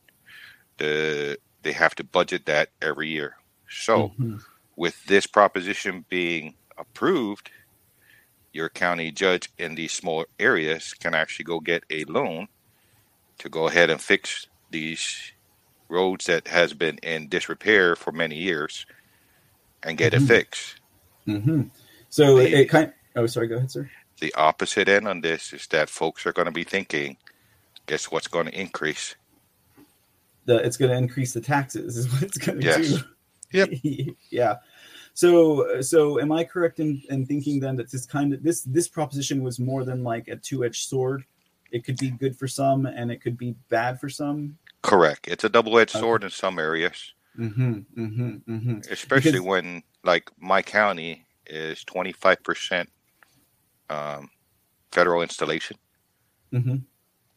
[0.79, 3.37] the they have to budget that every year.
[3.68, 4.37] So mm-hmm.
[4.77, 7.51] with this proposition being approved,
[8.53, 12.49] your county judge in these small areas can actually go get a loan
[13.38, 15.33] to go ahead and fix these
[15.88, 18.87] roads that has been in disrepair for many years
[19.83, 20.25] and get mm-hmm.
[20.25, 20.81] it fixed.
[21.27, 21.62] Mm-hmm.
[22.09, 22.93] So the, it kind.
[23.15, 23.49] Of, oh, sorry.
[23.49, 23.91] Go ahead, sir.
[24.21, 27.17] The opposite end on this is that folks are going to be thinking,
[27.87, 29.17] guess what's going to increase?
[30.45, 31.97] The it's going to increase the taxes.
[31.97, 32.88] Is what it's going to yes.
[32.88, 32.99] do.
[33.53, 34.17] Yep.
[34.31, 34.57] yeah.
[35.14, 38.88] So, so am I correct in, in thinking then that this kind of this this
[38.88, 41.25] proposition was more than like a two edged sword?
[41.70, 44.59] It could be good for some, and it could be bad for some.
[44.83, 45.29] Correct.
[45.29, 46.01] It's a double edged okay.
[46.01, 47.14] sword in some areas.
[47.38, 48.79] Mm-hmm, mm-hmm, mm-hmm.
[48.90, 52.90] Especially because, when, like, my county is twenty five percent
[53.88, 54.29] um,
[54.90, 55.79] federal installation.
[56.53, 56.77] Mm-hmm.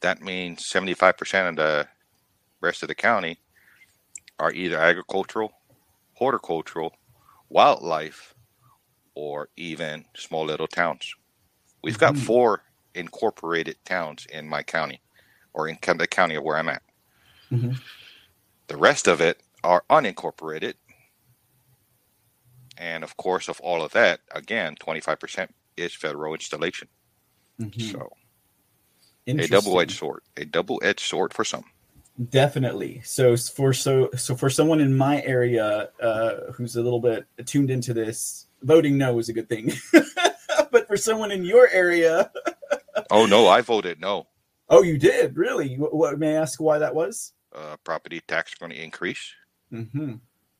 [0.01, 1.87] That means seventy five percent of the
[2.59, 3.39] rest of the county
[4.37, 5.53] are either agricultural,
[6.13, 6.91] horticultural,
[7.49, 8.35] wildlife,
[9.15, 11.15] or even small little towns.
[11.83, 12.23] We've got mm-hmm.
[12.25, 12.63] four
[12.95, 15.01] incorporated towns in my county,
[15.53, 16.83] or in the county of where I'm at.
[17.51, 17.73] Mm-hmm.
[18.67, 20.75] The rest of it are unincorporated,
[22.77, 26.89] And of course, of all of that, again, 25% is federal installation.
[27.61, 27.81] Mhm.
[27.91, 28.09] So
[29.39, 31.65] a double-edged sword, a double-edged sword for some.
[32.29, 33.01] Definitely.
[33.03, 37.69] So for so so for someone in my area uh, who's a little bit tuned
[37.69, 39.73] into this, voting no is a good thing.
[40.71, 42.31] but for someone in your area,
[43.11, 44.27] Oh no, I voted no.
[44.69, 45.75] oh, you did really?
[45.75, 47.33] What, what may I ask why that was?
[47.53, 49.33] Uh, property tax going to increase
[49.73, 50.13] Mm-hmm.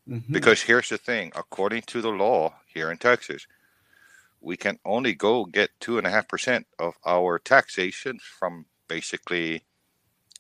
[0.10, 0.34] mm-hmm.
[0.34, 3.48] because here's the thing: according to the law here in Texas,
[4.42, 9.64] we can only go get two and a half percent of our taxation from basically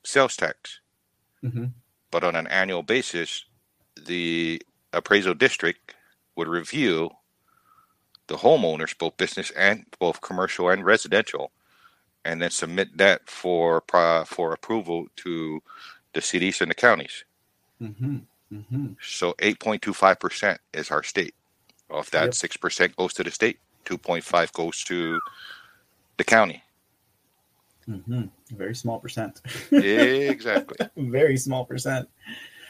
[0.03, 0.81] sales tax.
[1.45, 1.73] Mhm.
[2.11, 3.45] But on an annual basis,
[3.95, 4.61] the
[4.93, 5.95] appraisal district
[6.35, 7.11] would review
[8.27, 11.51] the homeowners, both business and both commercial and residential,
[12.25, 13.83] and then submit that for
[14.25, 15.61] for approval to
[16.13, 17.25] the cities and the counties.
[17.81, 18.17] Mm-hmm.
[18.53, 18.93] Mm-hmm.
[19.01, 21.35] So 8.25% is our state.
[21.89, 22.33] Of that, Yep.
[22.33, 25.21] 6% goes to the state, 2.5 goes to
[26.17, 26.63] the county.
[27.89, 28.23] Mm-hmm.
[28.55, 29.41] Very small percent.
[29.71, 30.87] exactly.
[30.97, 32.09] Very small percent.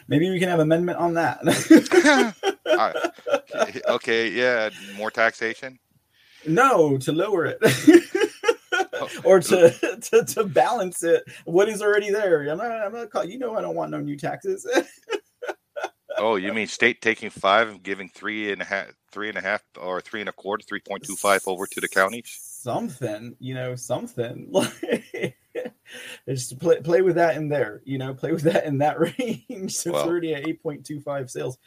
[0.08, 1.40] Maybe we can have amendment on that.
[2.68, 3.82] Alright.
[3.88, 5.80] okay, yeah, more taxation.
[6.48, 7.58] no, to lower it.
[9.24, 9.70] or to,
[10.02, 13.56] to to balance it what is already there i'm not i'm not call you know
[13.56, 14.66] i don't want no new taxes
[16.18, 19.42] Oh, you mean state taking five and giving three and a half, three and a
[19.42, 22.55] half, or three and a quarter, three point two five over to the counties?
[22.66, 24.52] Something you know something
[26.28, 29.72] just play, play with that in there you know play with that in that range
[29.74, 31.58] so Well- it's already at 8.25 sales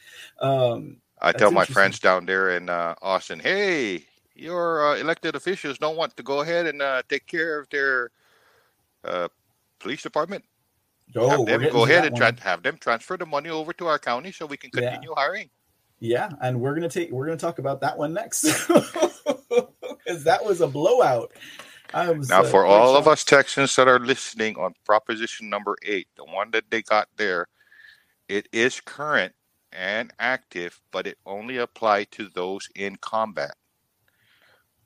[0.41, 4.05] um I tell my friends down there in uh, Austin, hey,
[4.37, 8.13] your uh, elected officials don't want to go ahead and uh, take care of their
[9.03, 9.27] uh,
[9.81, 10.45] police department.
[11.17, 13.99] oh, have them go ahead and tra- have them transfer the money over to our
[13.99, 14.91] county so we can Yeah.
[14.95, 15.51] continue hiring.
[15.99, 18.47] Yeah, and we're gonna take we're gonna talk about that one next
[20.09, 21.33] because that was a blowout.
[21.95, 25.77] I was, Now, uh, for all of us Texans that are listening on Proposition Number
[25.85, 27.47] Eight, the one that they got there,
[28.29, 29.33] it is current
[29.73, 33.55] and active, but it only applies to those in combat.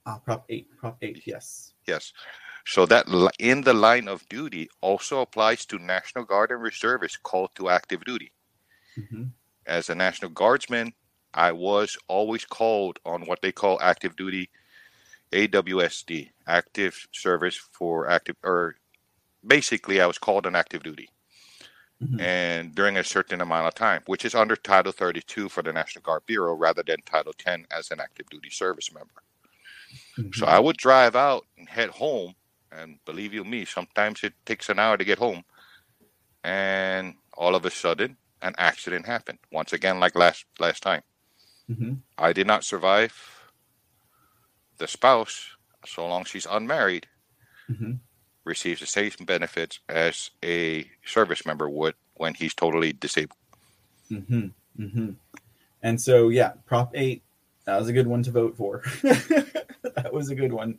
[0.07, 1.75] Ah, Prop eight, Prop eight, yes.
[1.87, 2.13] Yes.
[2.65, 3.07] So that
[3.41, 8.05] in the line of duty also applies to National Guard and reservists called to active
[8.05, 8.33] duty.
[8.97, 9.31] Mhm.
[9.67, 10.93] As a National Guardsman,
[11.35, 14.51] I was always called on what they call active duty
[15.33, 18.77] AWSD, active service for active, or
[19.47, 21.11] basically, I was called on active duty.
[22.03, 22.21] Mhm.
[22.21, 26.03] And during a certain amount of time, which is under Title 32 for the National
[26.03, 29.23] Guard Bureau rather than Title 10 as an active duty service member.
[30.35, 30.49] So Mhm.
[30.49, 32.35] I would drive out and head home,
[32.71, 35.45] and believe you me, sometimes it takes an hour to get home.
[36.45, 39.39] And all of a sudden, an accident happened.
[39.51, 41.03] Once again, like last last time,
[41.71, 42.03] Mhm.
[42.19, 43.15] I did not survive.
[44.79, 45.57] The spouse,
[45.87, 47.07] so long as she's unmarried,
[47.71, 47.99] Mhm.
[48.45, 53.39] receives the same benefits as a service member would when he's totally disabled.
[54.09, 55.11] hmm hmm
[55.83, 57.23] And so, yeah, Prop 8,
[57.65, 58.83] that was a good one to vote for.
[59.03, 60.79] that was a good one.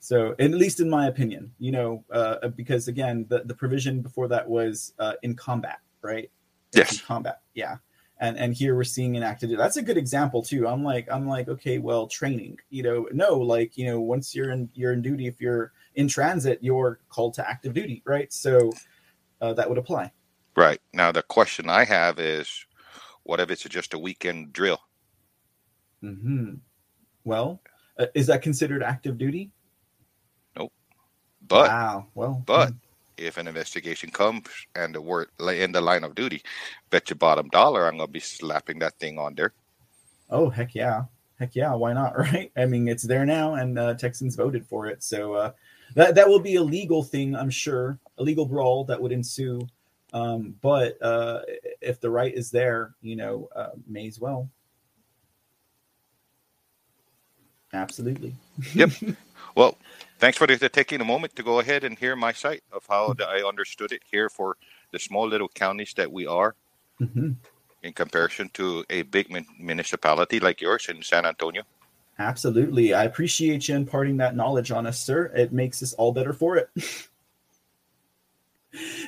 [0.00, 4.28] So, at least in my opinion, you know, uh, because again, the, the provision before
[4.28, 6.30] that was uh, in combat, right?
[6.72, 7.40] It's in combat.
[7.54, 7.78] Yeah.
[8.20, 9.56] And and here we're seeing enacted.
[9.56, 10.66] That's a good example too.
[10.66, 12.58] I'm like I'm like okay, well, training.
[12.70, 16.08] You know, no, like you know, once you're in you're in duty, if you're in
[16.08, 18.32] transit, you're called to active duty, right?
[18.32, 18.72] So
[19.40, 20.12] uh, that would apply.
[20.56, 20.80] Right.
[20.92, 22.66] Now, the question I have is
[23.22, 24.80] what if it's just a weekend drill?
[26.00, 26.54] hmm
[27.24, 27.60] Well,
[27.98, 29.52] uh, is that considered active duty?
[30.56, 30.72] Nope.
[31.46, 32.06] But wow.
[32.14, 32.72] Well, but
[33.18, 36.42] if an investigation comes and the word in the line of duty,
[36.90, 39.52] bet your bottom dollar I'm gonna be slapping that thing on there.
[40.30, 41.04] oh heck yeah,
[41.38, 42.16] heck yeah, why not?
[42.18, 42.50] Right?
[42.56, 45.52] I mean, it's there now, and uh, Texans voted for it, so uh,
[45.94, 49.60] that that will be a legal thing, I'm sure, a legal brawl that would ensue.
[50.12, 51.42] Um, but uh,
[51.82, 54.48] if the right is there, you know, uh, may as well.
[57.72, 58.34] Absolutely.
[58.74, 58.90] Yep.
[59.54, 59.76] Well,
[60.18, 63.26] thanks for taking a moment to go ahead and hear my site of how the,
[63.26, 64.56] I understood it here for
[64.92, 66.54] the small little counties that we are
[67.00, 67.36] Mhm.
[67.82, 71.62] in comparison to a big mun- municipality like yours in San Antonio.
[72.18, 72.92] Absolutely.
[72.94, 75.26] I appreciate you imparting that knowledge on us, sir.
[75.36, 76.68] It makes us all better for it.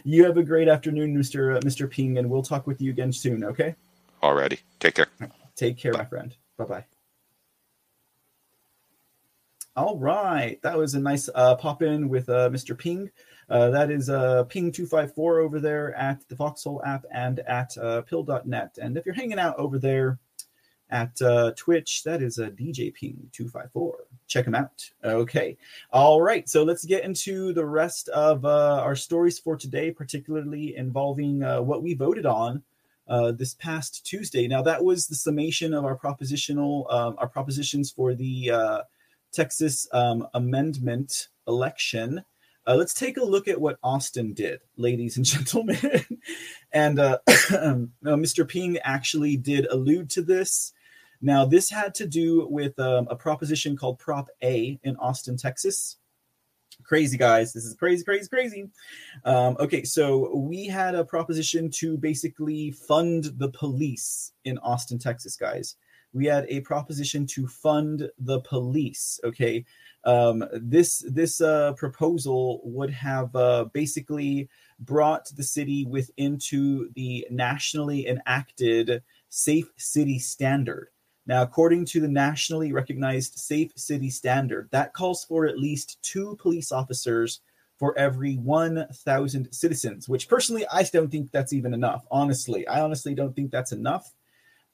[0.05, 1.57] you have a great afternoon, Mr.
[1.57, 1.91] Uh, Mr.
[1.91, 3.75] Ping, and we'll talk with you again soon, okay?
[4.23, 4.61] Already.
[4.79, 5.09] Take care.
[5.57, 6.37] Take care, my friend.
[6.57, 6.85] Bye bye.
[9.81, 10.61] All right.
[10.61, 12.77] That was a nice uh, pop in with uh, Mr.
[12.77, 13.11] Ping.
[13.49, 18.77] Uh, that is uh, Ping254 over there at the Foxhole app and at uh, Pilled.net.
[18.83, 20.19] And if you're hanging out over there
[20.91, 22.03] at uh, Twitch.
[22.03, 23.95] That is a DJ Ping two five four.
[24.27, 24.91] Check him out.
[25.03, 25.57] Okay,
[25.93, 26.47] all right.
[26.47, 31.63] So let's get into the rest of uh, our stories for today, particularly involving uh,
[31.63, 32.65] what we voted on
[33.09, 34.49] uh, this past Tuesday.
[34.49, 38.81] Now that was the summation of our propositional um, our propositions for the uh,
[39.33, 42.25] Texas um, amendment election.
[42.67, 45.79] Uh, let's take a look at what Austin did, ladies and gentlemen.
[46.73, 48.47] and uh, Mr.
[48.47, 50.73] Ping actually did allude to this.
[51.23, 55.97] Now, this had to do with um, a proposition called Prop A in Austin, Texas.
[56.83, 57.53] Crazy, guys.
[57.53, 58.71] This is crazy, crazy, crazy.
[59.25, 65.37] Um, okay, so we had a proposition to basically fund the police in Austin, Texas,
[65.37, 65.77] guys.
[66.13, 69.21] We had a proposition to fund the police.
[69.25, 69.65] Okay,
[70.05, 74.49] um, this this uh, proposal would have uh, basically
[74.81, 80.89] brought the city within to the nationally enacted safe city standard.
[81.27, 86.37] Now, according to the nationally recognized safe city standard, that calls for at least two
[86.41, 87.41] police officers
[87.79, 92.05] for every 1,000 citizens, which personally I don't think that's even enough.
[92.11, 94.13] Honestly, I honestly don't think that's enough.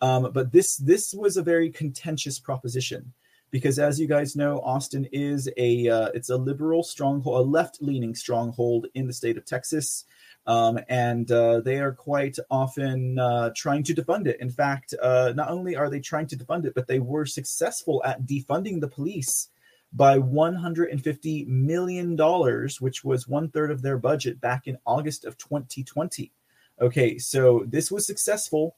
[0.01, 3.13] Um, but this this was a very contentious proposition
[3.51, 8.15] because as you guys know austin is a uh, it's a liberal stronghold a left-leaning
[8.15, 10.05] stronghold in the state of texas.
[10.47, 14.41] Um, and uh, they are quite often uh, trying to defund it.
[14.41, 18.03] In fact uh, not only are they trying to defund it but they were successful
[18.05, 19.49] at defunding the police
[19.93, 25.39] by 150 million dollars which was one third of their budget back in august of
[25.39, 26.33] 2020
[26.81, 28.77] okay so this was successful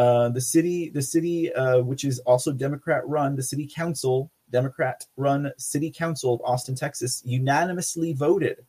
[0.00, 5.04] uh, the city, the city, uh, which is also Democrat run, the city council, Democrat
[5.18, 8.64] run city council of Austin, Texas, unanimously voted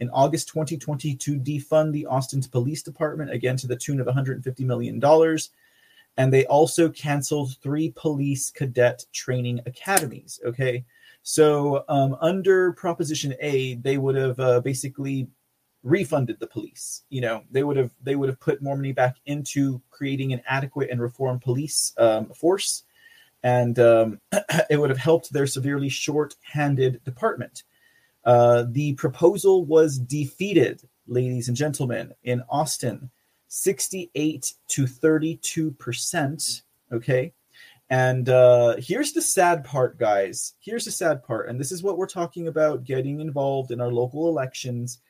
[0.00, 4.62] in August 2020 to defund the Austin Police Department again to the tune of 150
[4.64, 5.52] million dollars.
[6.18, 10.38] And they also canceled three police cadet training academies.
[10.44, 10.84] Okay.
[11.22, 15.28] So, um, under Proposition A, they would have uh, basically
[15.84, 17.02] refunded the police.
[17.10, 20.42] You know, they would have they would have put more money back into creating an
[20.48, 22.82] adequate and reformed police um, force,
[23.44, 24.20] and um,
[24.70, 27.62] it would have helped their severely short-handed department.
[28.24, 33.10] Uh, the proposal was defeated, ladies and gentlemen, in Austin,
[33.46, 36.62] sixty-eight to thirty-two percent.
[36.90, 37.32] Okay.
[37.90, 40.54] And uh, here's the sad part, guys.
[40.58, 41.50] Here's the sad part.
[41.50, 45.00] And this is what we're talking about getting involved in our local elections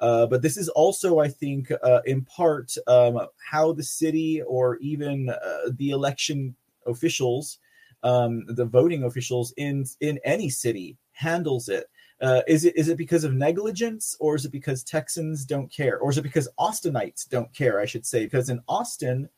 [0.00, 3.20] uh, but this is also, I think, uh, in part um,
[3.50, 6.54] how the city or even uh, the election
[6.86, 7.58] officials,
[8.02, 11.90] um, the voting officials in in any city handles it.
[12.22, 15.98] Uh, is it is it because of negligence or is it because Texans don't care
[15.98, 17.78] or is it because Austinites don't care?
[17.78, 19.28] I should say because in Austin,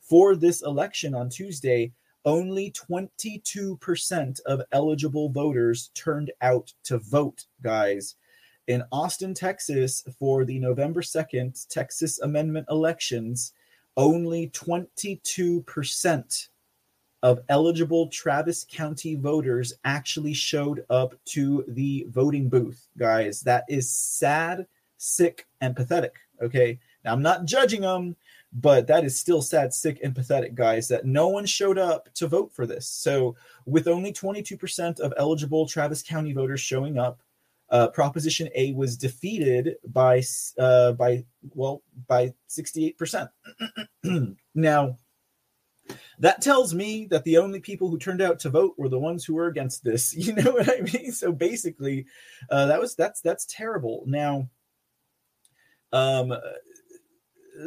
[0.00, 1.92] for this election on Tuesday,
[2.24, 8.14] only 22% of eligible voters turned out to vote, guys
[8.68, 13.52] in Austin, Texas, for the November 2nd Texas Amendment elections,
[13.96, 16.48] only 22%
[17.22, 23.42] of eligible Travis County voters actually showed up to the voting booth, guys.
[23.42, 26.16] That is sad, sick, and pathetic.
[26.40, 26.80] Okay.
[27.04, 28.16] Now, I'm not judging them,
[28.52, 32.26] but that is still sad, sick, and pathetic, guys, that no one showed up to
[32.26, 32.86] vote for this.
[32.86, 33.36] So,
[33.66, 37.22] with only 22% of eligible Travis County voters showing up,
[37.72, 40.22] uh, Proposition A was defeated by
[40.58, 43.30] uh, by well by sixty eight percent.
[44.54, 44.98] Now,
[46.18, 49.24] that tells me that the only people who turned out to vote were the ones
[49.24, 50.14] who were against this.
[50.22, 51.12] You know what I mean?
[51.12, 52.06] So basically,
[52.50, 54.04] uh, that was that's that's terrible.
[54.06, 54.50] Now,
[55.92, 56.34] um,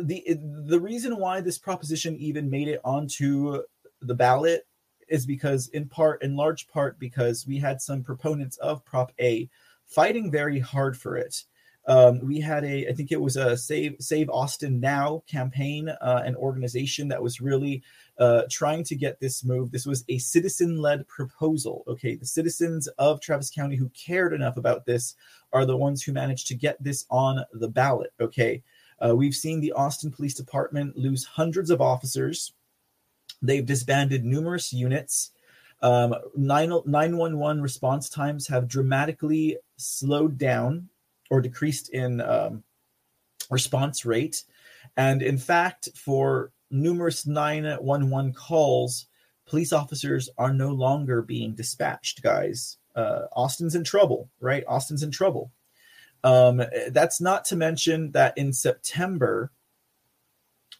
[0.03, 0.37] the
[0.67, 3.63] the reason why this proposition even made it onto
[4.01, 4.67] the ballot
[5.07, 9.49] is because in part in large part because we had some proponents of prop a
[9.85, 11.43] fighting very hard for it.
[11.87, 16.23] Um, we had a, I think it was a Save Save Austin Now campaign, uh,
[16.25, 17.83] an organization that was really
[18.17, 19.71] uh, trying to get this move.
[19.71, 21.83] This was a citizen-led proposal.
[21.87, 25.15] Okay, the citizens of Travis County who cared enough about this
[25.53, 28.13] are the ones who managed to get this on the ballot.
[28.19, 28.63] Okay,
[29.05, 32.53] uh, we've seen the Austin Police Department lose hundreds of officers.
[33.43, 35.31] They've disbanded numerous units.
[35.85, 40.89] Um, 911 response times have dramatically slowed down
[41.29, 42.63] or decreased in um,
[43.51, 44.45] response rate.
[44.97, 49.05] And in fact, for numerous 911 calls,
[49.45, 52.77] police officers are no longer being dispatched, guys.
[52.95, 54.63] Uh, Austin's in trouble, right?
[54.67, 55.51] Austin's in trouble.
[56.23, 59.51] Um, that's not to mention that in September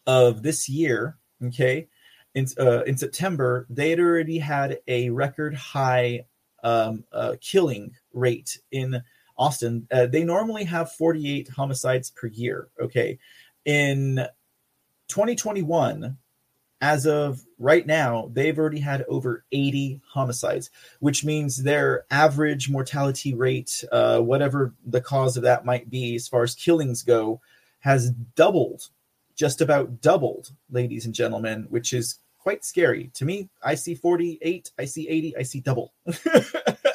[0.04, 1.86] of this year, okay,
[2.36, 6.26] in uh, in September, they had already had a record high
[6.62, 9.02] um, uh, killing rate in
[9.38, 9.88] Austin.
[9.90, 12.68] Uh, they normally have 48 homicides per year.
[12.78, 13.18] Okay,
[13.64, 14.16] in
[15.08, 16.18] 2021,
[16.82, 20.70] as of right now, they've already had over 80 homicides,
[21.00, 26.28] which means their average mortality rate, uh, whatever the cause of that might be, as
[26.28, 27.40] far as killings go,
[27.78, 28.90] has doubled,
[29.36, 33.10] just about doubled, ladies and gentlemen, which is quite scary.
[33.14, 35.92] To me, I see 48, I see 80, I see double.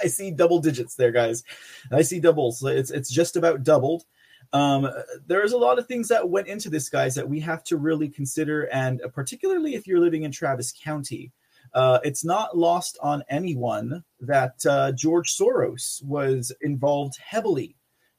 [0.02, 1.44] I see double digits there, guys.
[1.92, 2.64] I see doubles.
[2.64, 4.06] It's it's just about doubled.
[4.54, 4.90] Um,
[5.28, 8.08] there's a lot of things that went into this, guys, that we have to really
[8.08, 11.34] consider, and particularly if you're living in Travis County.
[11.74, 17.76] Uh, it's not lost on anyone that uh, George Soros was involved heavily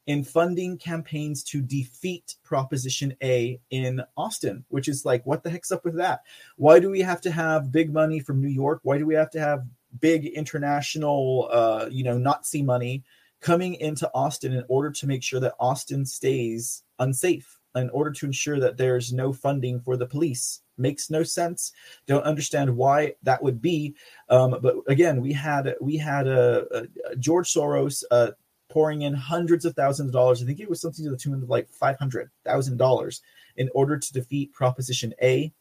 [0.06, 5.70] in funding campaigns to defeat Proposition A in Austin, which is like, what the heck's
[5.70, 6.20] up with that?
[6.56, 8.80] Why do we have to have big money from New York?
[8.82, 9.64] Why do we have to have
[10.00, 13.04] big international, uh, you know, Nazi money
[13.40, 18.26] coming into Austin in order to make sure that Austin stays unsafe, in order to
[18.26, 20.60] ensure that there's no funding for the police.
[20.78, 21.72] Makes no sense.
[22.06, 23.94] Don't understand why that would be.
[24.30, 28.30] Um, but again, we had we had a, a George Soros uh,
[28.72, 30.42] pouring in hundreds of thousands of dollars.
[30.42, 33.22] I think it was something to the tune of like five hundred thousand dollars
[33.56, 35.52] in order to defeat Proposition A.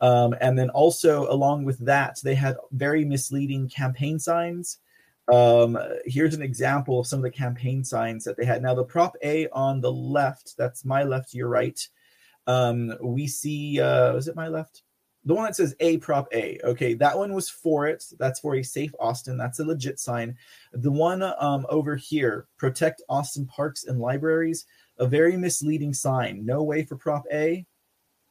[0.00, 4.78] Um, and then also along with that, they had very misleading campaign signs
[5.28, 8.62] um, here's an example of some of the campaign signs that they had.
[8.62, 11.80] Now, the prop A on the left, that's my left, your right.
[12.46, 14.82] Um, we see, uh, is it my left?
[15.26, 16.58] The one that says A prop A.
[16.62, 18.04] Okay, that one was for it.
[18.18, 19.36] That's for a safe Austin.
[19.36, 20.36] That's a legit sign.
[20.72, 24.66] The one um, over here, protect Austin parks and libraries,
[24.98, 26.46] a very misleading sign.
[26.46, 27.66] No way for prop A.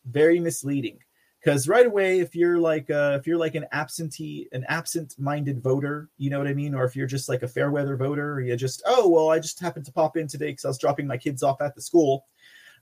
[0.05, 0.99] Very misleading
[1.45, 5.61] because right away if you're like uh, if you're like an absentee an absent minded
[5.61, 8.33] voter you know what i mean or if you're just like a fair weather voter
[8.33, 10.77] or you just oh well i just happened to pop in today because i was
[10.77, 12.25] dropping my kids off at the school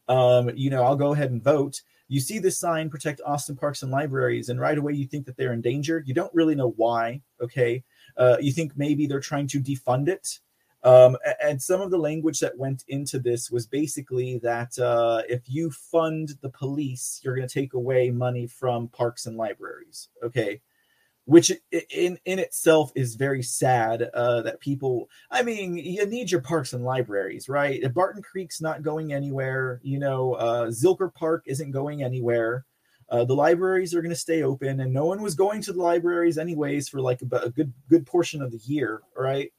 [0.07, 3.83] um, you know i'll go ahead and vote you see this sign protect austin parks
[3.83, 6.73] and libraries and right away you think that they're in danger you don't really know
[6.77, 7.83] why okay?
[8.17, 10.39] Uh, you think maybe they're trying to defund it.
[10.83, 15.43] Um, and some of the language that went into this was basically that uh, if
[15.47, 20.09] you fund the police, you're going to take away money from parks and libraries.
[20.21, 20.61] Okay,
[21.25, 21.51] which
[21.89, 25.09] in in itself is very sad uh, that people.
[25.31, 27.81] I mean, you need your parks and libraries, right?
[27.93, 32.65] Barton Creek's not going anywhere, you know, uh, Zilker Park isn't going anywhere.
[33.09, 35.81] Uh, the libraries are going to stay open, and no one was going to the
[35.81, 39.51] libraries anyways for like a, a good good portion of the year, right?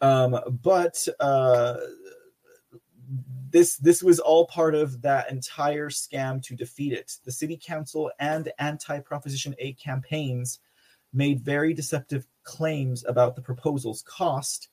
[0.00, 1.76] Um, but uh,
[3.50, 7.16] this this was all part of that entire scam to defeat it.
[7.24, 10.60] The city council and anti-Proposition A campaigns
[11.14, 14.68] made very deceptive claims about the proposal's cost.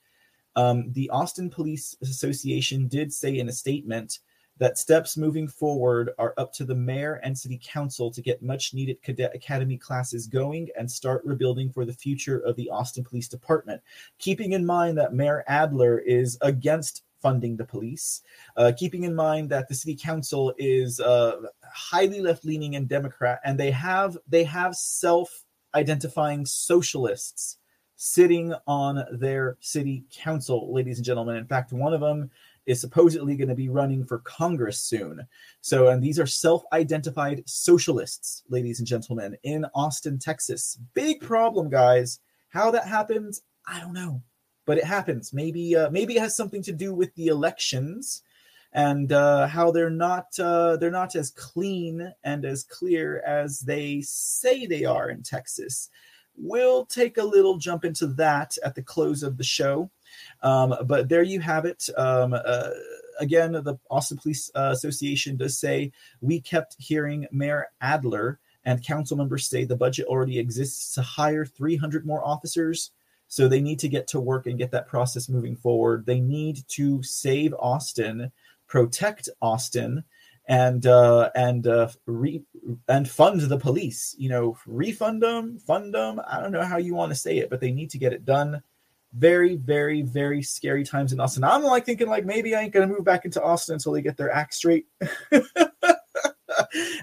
[0.56, 4.20] Um, the Austin Police Association did say in a statement
[4.58, 8.74] that steps moving forward are up to the mayor and city council to get much
[8.76, 13.28] needed cadet academy classes going and start rebuilding for the future of the Austin Police
[13.28, 13.82] Department.
[14.20, 18.22] Keeping in mind that Mayor Adler is against funding the police,
[18.58, 23.39] uh, keeping in mind that the city council is uh, highly left leaning and Democrat,
[23.44, 25.44] and they have they have self
[25.76, 27.57] identifying socialists
[27.95, 31.36] sitting on their city council, ladies and gentlemen.
[31.36, 32.32] In fact, one of them
[32.65, 35.26] is supposedly going to be running for Congress soon.
[35.61, 40.80] So, and these are self identified socialists, ladies and gentlemen, in Austin, Texas.
[40.93, 42.19] Big problem, guys.
[42.49, 44.22] How that happens, I don't know,
[44.65, 45.32] but it happens.
[45.32, 48.24] Maybe, uh, maybe it has something to do with the elections
[48.74, 54.01] and uh, how they're not uh, they're not as clean and as clear as they
[54.01, 55.89] say they are in Texas.
[56.38, 59.91] We'll take a little jump into that at the close of the show.
[60.41, 61.88] Um, but there you have it.
[61.97, 62.69] Um, uh,
[63.19, 65.91] again, the Austin Police uh, Association does say
[66.22, 71.45] we kept hearing Mayor Adler and council members say the budget already exists to hire
[71.45, 72.91] 300 more officers.
[73.28, 76.05] So they need to get to work and get that process moving forward.
[76.05, 78.32] They need to save Austin,
[78.72, 80.01] protect Austin,
[80.47, 82.43] and uh, and uh, re-
[82.88, 84.15] and fund the police.
[84.17, 86.22] You know, refund them, fund them.
[86.26, 88.26] I don't know how you want to say it, but they need to get it
[88.26, 88.63] done
[89.13, 91.43] very, very, very scary times in Austin.
[91.43, 94.15] I'm like thinking like maybe I ain't gonna move back into Austin until they get
[94.15, 94.88] their act straight,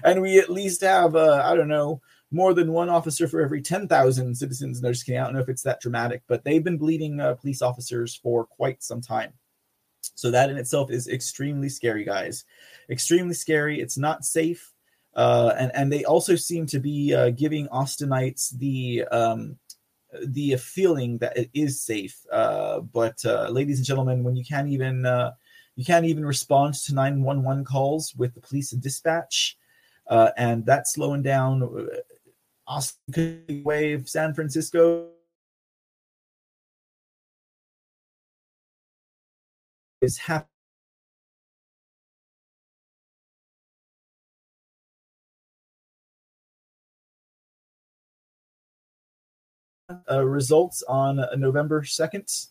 [0.03, 2.01] and we at least have uh, I don't know
[2.31, 4.81] more than one officer for every ten thousand citizens.
[4.81, 5.21] No, just kidding.
[5.21, 8.45] I don't know if it's that dramatic, but they've been bleeding uh, police officers for
[8.45, 9.33] quite some time.
[10.19, 12.45] So that in itself is extremely scary, guys.
[12.89, 13.79] Extremely scary.
[13.79, 14.73] It's not safe.
[15.15, 19.57] Uh, and and they also seem to be uh, giving Austinites the um,
[20.23, 22.17] the feeling that it is safe.
[22.31, 25.31] Uh, but uh, ladies and gentlemen, when you can't even uh,
[25.75, 29.57] you can't even respond to nine one one calls with the police and dispatch,
[30.07, 31.87] uh, and that's slowing down
[32.67, 35.09] Austin wave San Francisco
[40.01, 40.47] is happening
[50.09, 52.47] uh, results on November 2nd,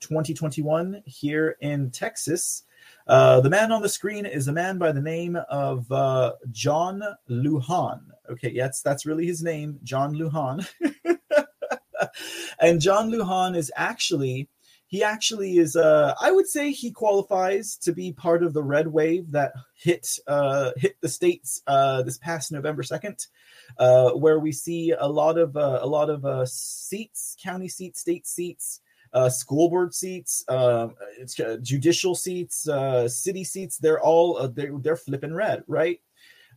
[0.00, 2.62] 2021, here in Texas.
[3.06, 7.02] Uh, the man on the screen is a man by the name of uh, John
[7.28, 8.00] Lujan.
[8.30, 10.66] Okay, yes, that's really his name, John Lujan.
[12.60, 14.48] and John Lujan is actually
[14.88, 18.86] he actually is uh i would say he qualifies to be part of the red
[18.86, 23.26] wave that hit uh hit the states uh this past november 2nd
[23.78, 28.00] uh, where we see a lot of uh, a lot of uh, seats, county seats,
[28.00, 28.80] state seats,
[29.28, 30.94] school board seats, um,
[31.62, 32.68] judicial seats,
[33.08, 33.78] city seats.
[33.78, 36.00] They're all they're, they're flipping red, right?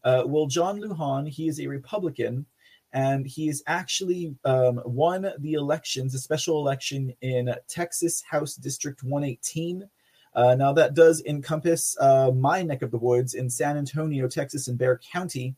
[0.04, 2.46] well, John Lujan, he is a Republican,
[2.94, 9.04] and he has actually um, won the elections, a special election in Texas House District
[9.04, 9.88] 118.
[10.34, 14.68] Uh, now, that does encompass uh, my neck of the woods in San Antonio, Texas,
[14.68, 15.56] and Bexar County.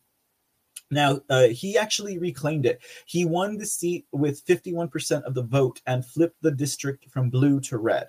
[0.89, 2.81] Now, uh, he actually reclaimed it.
[3.05, 7.61] He won the seat with 51% of the vote and flipped the district from blue
[7.61, 8.07] to red.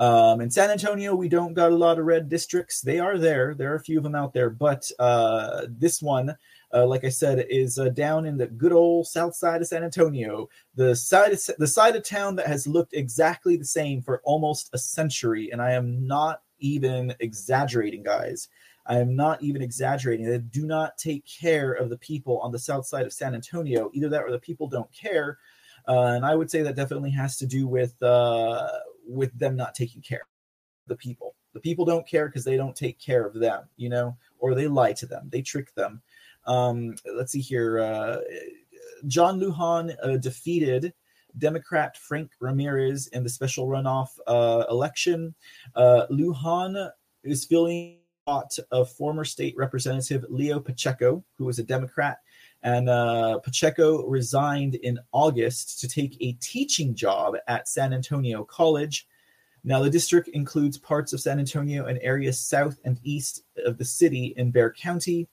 [0.00, 2.80] Um, in San Antonio, we don't got a lot of red districts.
[2.80, 3.54] They are there.
[3.54, 6.36] There are a few of them out there, but uh, this one,
[6.74, 9.84] uh, like I said, is uh, down in the good old south side of San
[9.84, 14.20] Antonio, the side of, the side of town that has looked exactly the same for
[14.24, 15.50] almost a century.
[15.52, 18.48] And I am not even exaggerating, guys.
[18.86, 20.26] I am not even exaggerating.
[20.26, 23.90] They do not take care of the people on the south side of San Antonio.
[23.94, 25.38] Either that or the people don't care.
[25.86, 28.68] Uh, and I would say that definitely has to do with uh,
[29.06, 31.34] with them not taking care of the people.
[31.52, 34.66] The people don't care because they don't take care of them, you know, or they
[34.66, 36.02] lie to them, they trick them.
[36.46, 37.80] Um, let's see here.
[37.80, 38.18] Uh,
[39.06, 40.92] John Lujan uh, defeated
[41.38, 45.34] Democrat Frank Ramirez in the special runoff uh, election.
[45.74, 46.90] Uh, Lujan
[47.22, 52.18] is feeling of former state representative Leo Pacheco, who was a Democrat.
[52.62, 59.06] And uh, Pacheco resigned in August to take a teaching job at San Antonio College.
[59.64, 63.84] Now, the district includes parts of San Antonio and areas south and east of the
[63.84, 65.28] city in Bexar County.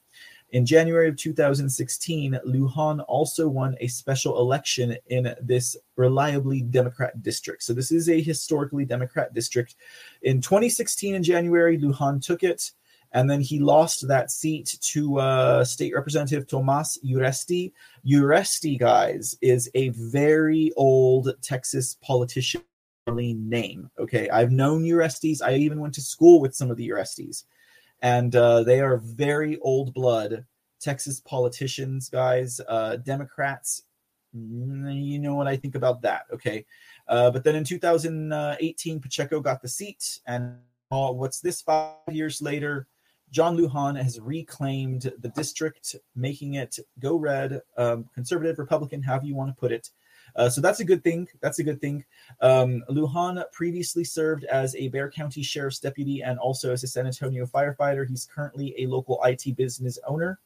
[0.51, 7.63] In January of 2016, Lujan also won a special election in this reliably Democrat district.
[7.63, 9.75] So, this is a historically Democrat district.
[10.23, 12.71] In 2016, in January, Lujan took it
[13.13, 17.73] and then he lost that seat to uh, State Representative Tomas Uresti.
[18.05, 22.61] Uresti, guys, is a very old Texas politician
[23.07, 23.89] name.
[23.99, 25.41] Okay, I've known Urestis.
[25.41, 27.43] I even went to school with some of the Urestis,
[28.01, 30.45] and uh, they are very old blood
[30.79, 32.59] Texas politicians, guys.
[32.67, 33.83] Uh, Democrats.
[34.35, 36.23] Mm, you know what I think about that.
[36.33, 36.65] Okay,
[37.07, 40.57] uh, but then in 2018, Pacheco got the seat, and
[40.91, 41.61] uh, what's this?
[41.61, 42.87] Five years later
[43.31, 49.35] John Lujan has reclaimed the district, making it go red, um, conservative, Republican, however you
[49.35, 49.89] want to put it.
[50.35, 51.27] Uh, so that's a good thing.
[51.41, 52.03] That's a good thing.
[52.41, 57.07] Um, Lujan previously served as a Bexar County Sheriff's deputy and also as a San
[57.07, 58.07] Antonio firefighter.
[58.07, 60.39] He's currently a local IT business owner.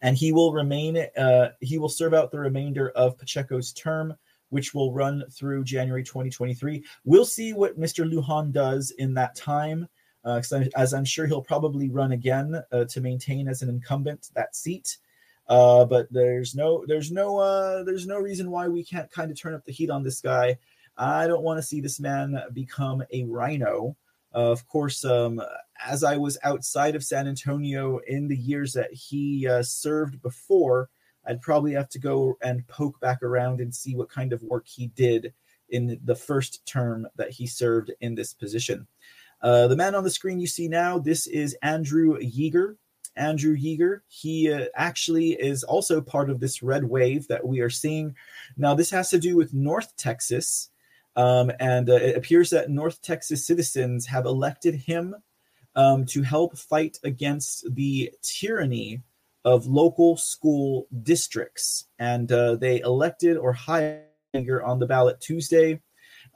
[0.00, 4.14] And he will remain, uh, he will serve out the remainder of Pacheco's term,
[4.48, 6.84] which will run through January 2023.
[7.04, 8.04] We'll see what Mr.
[8.10, 9.88] Lujan does in that time
[10.24, 10.40] uh,
[10.76, 14.98] as I'm sure he'll probably run again uh, to maintain as an incumbent that seat.
[15.48, 19.40] Uh, but there's no there's no uh, there's no reason why we can't kind of
[19.40, 20.56] turn up the heat on this guy.
[20.96, 23.96] I don't want to see this man become a RINO.
[24.32, 25.42] of course, um,
[25.84, 30.90] as I was outside of San Antonio in the years that he uh, served before,
[31.26, 34.66] I'd probably have to go and poke back around and see what kind of work
[34.66, 35.32] he did
[35.70, 38.86] in the first term that he served in this position.
[39.40, 42.76] Uh, the man on the screen you see now, this is Andrew Yeager.
[43.16, 47.70] Andrew Yeager, he uh, actually is also part of this red wave that we are
[47.70, 48.14] seeing.
[48.56, 50.70] Now, this has to do with North Texas.
[51.14, 55.14] Um, and uh, it appears that North Texas citizens have elected him
[55.76, 59.02] um, to help fight against the tyranny
[59.44, 61.86] of local school districts.
[61.98, 64.04] And uh, they elected or hired
[64.64, 65.80] on the ballot Tuesday.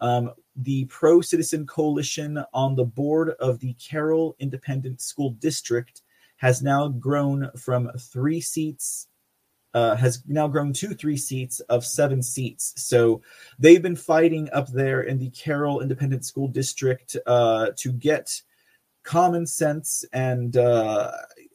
[0.00, 6.02] Um, the Pro Citizen Coalition on the board of the Carroll Independent School District
[6.36, 9.08] has now grown from three seats
[9.76, 12.72] uh, has now grown to three seats of seven seats.
[12.76, 13.20] So
[13.58, 18.40] they've been fighting up there in the Carroll Independent School District uh, to get
[19.02, 21.12] common sense and uh,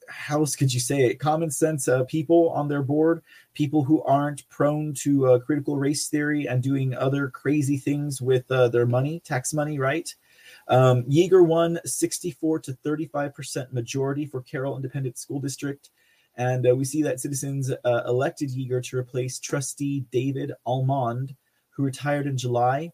[0.08, 1.20] how else could you say it?
[1.20, 3.24] Common sense uh, people on their board,
[3.56, 8.50] people who aren't prone to uh, critical race theory and doing other crazy things with
[8.52, 10.14] uh, their money, tax money, right?
[10.72, 15.90] Um, Yeager won 64 to 35% majority for Carroll Independent School District.
[16.38, 21.36] And uh, we see that citizens uh, elected Yeager to replace trustee David Almond,
[21.72, 22.94] who retired in July.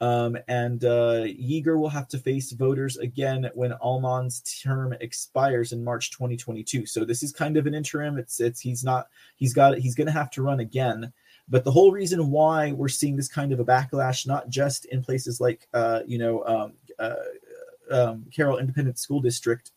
[0.00, 5.84] Um, and uh, Yeager will have to face voters again when Almond's term expires in
[5.84, 6.84] March 2022.
[6.84, 8.18] So this is kind of an interim.
[8.18, 9.06] It's it's he's not
[9.36, 11.12] he's got he's going to have to run again.
[11.48, 15.02] But the whole reason why we're seeing this kind of a backlash, not just in
[15.02, 17.14] places like uh, you know um, uh,
[17.90, 19.70] um, Carroll Independent School District,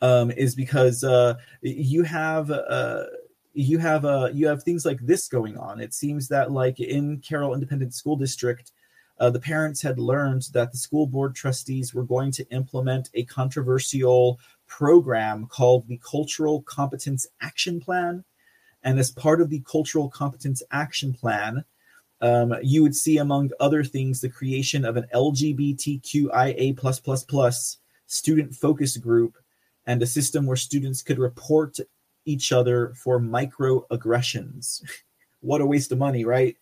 [0.00, 3.04] um, is because uh, you have uh,
[3.52, 5.80] you have uh, you have things like this going on.
[5.80, 8.70] It seems that like in Carroll Independent School District,
[9.18, 13.24] uh, the parents had learned that the school board trustees were going to implement a
[13.24, 18.24] controversial program called the Cultural Competence Action Plan,
[18.82, 21.64] and as part of the Cultural Competence Action Plan.
[22.20, 26.76] Um, you would see, among other things, the creation of an LGBTQIA
[28.06, 29.36] student focus group
[29.86, 31.78] and a system where students could report
[32.24, 34.82] each other for microaggressions.
[35.40, 36.56] what a waste of money, right?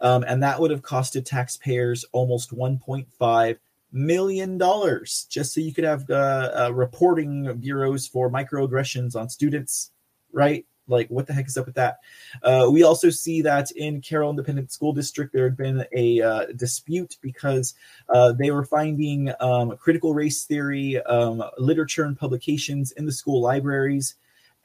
[0.00, 3.58] Um, and that would have costed taxpayers almost 1.5
[3.92, 9.90] million dollars just so you could have uh, uh, reporting bureaus for microaggressions on students,
[10.32, 10.64] right?
[10.90, 12.00] Like, what the heck is up with that?
[12.42, 16.46] Uh, we also see that in Carroll Independent School District, there had been a uh,
[16.56, 17.74] dispute because
[18.08, 23.40] uh, they were finding um, critical race theory um, literature and publications in the school
[23.40, 24.16] libraries.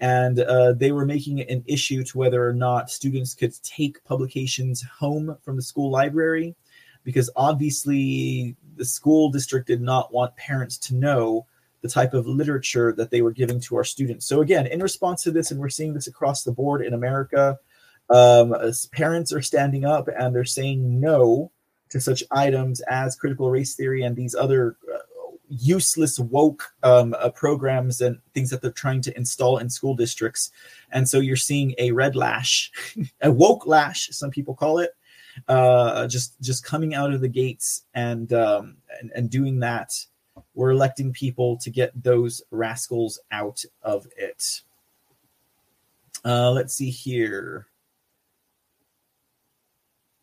[0.01, 4.83] And uh, they were making an issue to whether or not students could take publications
[4.83, 6.55] home from the school library,
[7.05, 11.45] because obviously the school district did not want parents to know
[11.85, 14.25] the type of literature that they were giving to our students.
[14.25, 17.59] So again, in response to this, and we're seeing this across the board in America,
[18.09, 18.55] um,
[18.91, 21.51] parents are standing up and they're saying no
[21.89, 24.97] to such items as critical race theory and these other uh,
[25.47, 30.49] useless woke um, uh, programs and things that they're trying to install in school districts.
[30.91, 32.71] And so you're seeing a red lash,
[33.21, 34.95] a woke lash, some people call it,
[35.47, 39.93] uh, just just coming out of the gates and um, and, and doing that
[40.53, 44.61] we're electing people to get those rascals out of it.
[46.23, 47.67] Uh, let's see here.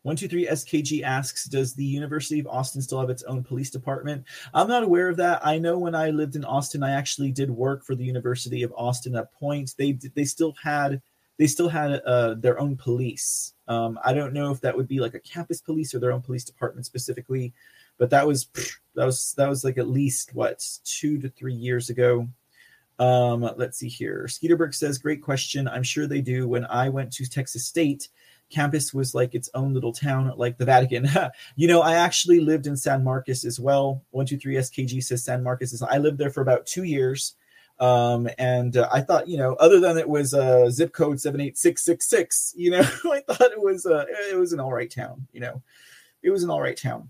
[0.03, 4.25] 123 SKG asks Does the University of Austin still have its own police department?
[4.53, 5.45] I'm not aware of that.
[5.45, 8.73] I know when I lived in Austin, I actually did work for the University of
[8.75, 9.73] Austin at points.
[9.73, 11.01] They they still had
[11.39, 13.53] they still had uh, their own police.
[13.69, 16.21] Um, I don't know if that would be like a campus police or their own
[16.21, 17.53] police department specifically
[17.97, 18.47] but that was
[18.95, 22.27] that was that was like at least what two to three years ago.
[22.99, 24.25] Um, let's see here.
[24.27, 25.67] Skeeterberg says, "Great question.
[25.67, 26.47] I'm sure they do.
[26.47, 28.09] When I went to Texas State,
[28.49, 31.09] campus was like its own little town, like the Vatican.
[31.55, 34.03] you know, I actually lived in San Marcos as well.
[34.11, 35.81] One two three SKG says San Marcos is.
[35.81, 37.35] I lived there for about two years."
[37.79, 41.19] Um, and uh, I thought, you know, other than it was a uh, zip code
[41.19, 44.59] seven eight six six six, you know, I thought it was uh, it was an
[44.59, 45.27] all right town.
[45.33, 45.61] You know,
[46.21, 47.09] it was an all right town.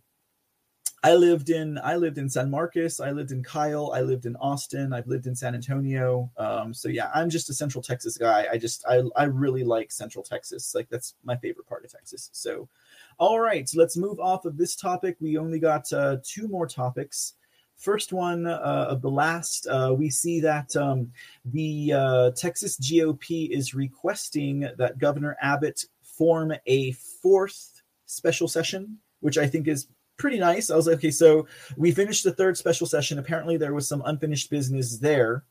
[1.05, 4.37] I lived in I lived in San Marcos, I lived in Kyle, I lived in
[4.37, 6.31] Austin, I've lived in San Antonio.
[6.37, 8.47] Um, so yeah, I'm just a Central Texas guy.
[8.49, 10.73] I just I I really like Central Texas.
[10.73, 12.29] Like that's my favorite part of Texas.
[12.31, 12.69] So,
[13.17, 15.17] all right, let's move off of this topic.
[15.19, 17.33] We only got uh, two more topics.
[17.75, 21.11] First one uh, of the last, uh, we see that um,
[21.43, 29.37] the uh, Texas GOP is requesting that Governor Abbott form a fourth special session, which
[29.37, 29.87] I think is
[30.17, 30.69] pretty nice.
[30.69, 31.47] I was like, okay, so
[31.77, 33.19] we finished the third special session.
[33.19, 35.43] Apparently, there was some unfinished business there.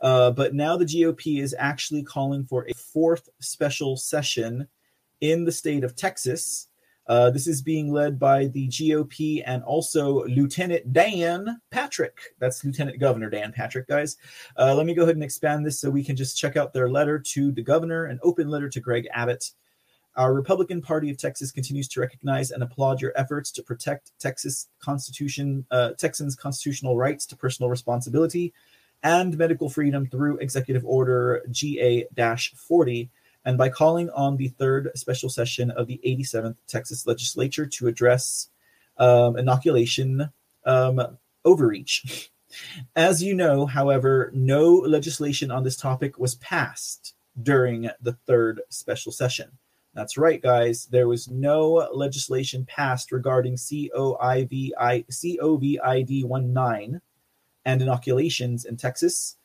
[0.00, 4.66] Uh, but now the GOP is actually calling for a fourth special session
[5.20, 6.68] in the state of Texas.
[7.06, 12.18] Uh, this is being led by the GOP and also Lieutenant Dan Patrick.
[12.38, 14.16] That's Lieutenant Governor Dan Patrick, guys.
[14.56, 16.88] Uh, let me go ahead and expand this so we can just check out their
[16.88, 19.50] letter to the governor, an open letter to Greg Abbott.
[20.20, 24.68] Our Republican Party of Texas continues to recognize and applaud your efforts to protect Texas
[24.78, 28.52] Constitution, uh, Texans' constitutional rights to personal responsibility
[29.02, 33.08] and medical freedom through Executive Order GA-40,
[33.46, 38.50] and by calling on the third special session of the 87th Texas Legislature to address
[38.98, 40.28] um, inoculation
[40.66, 41.16] um,
[41.46, 42.30] overreach.
[42.94, 49.12] As you know, however, no legislation on this topic was passed during the third special
[49.12, 49.52] session.
[49.94, 50.86] That's right, guys.
[50.86, 53.90] There was no legislation passed regarding COVID
[56.52, 57.00] 19
[57.64, 59.36] and inoculations in Texas.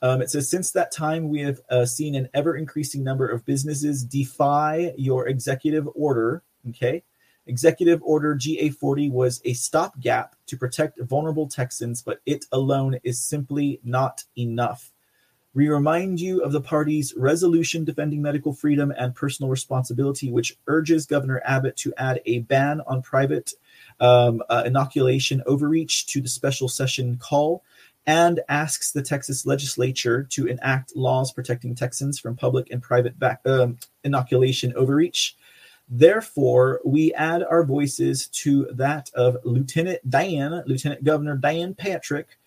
[0.00, 3.44] Um, it says, since that time, we have uh, seen an ever increasing number of
[3.44, 6.44] businesses defy your executive order.
[6.68, 7.02] Okay.
[7.48, 13.20] Executive Order GA 40 was a stopgap to protect vulnerable Texans, but it alone is
[13.20, 14.92] simply not enough.
[15.54, 21.06] We remind you of the party's resolution defending medical freedom and personal responsibility, which urges
[21.06, 23.54] Governor Abbott to add a ban on private
[23.98, 27.64] um, uh, inoculation overreach to the special session call
[28.06, 33.78] and asks the Texas legislature to enact laws protecting Texans from public and private um,
[34.04, 35.36] inoculation overreach.
[35.90, 42.38] Therefore, we add our voices to that of Lieutenant Dan, Lieutenant Governor Dan Patrick,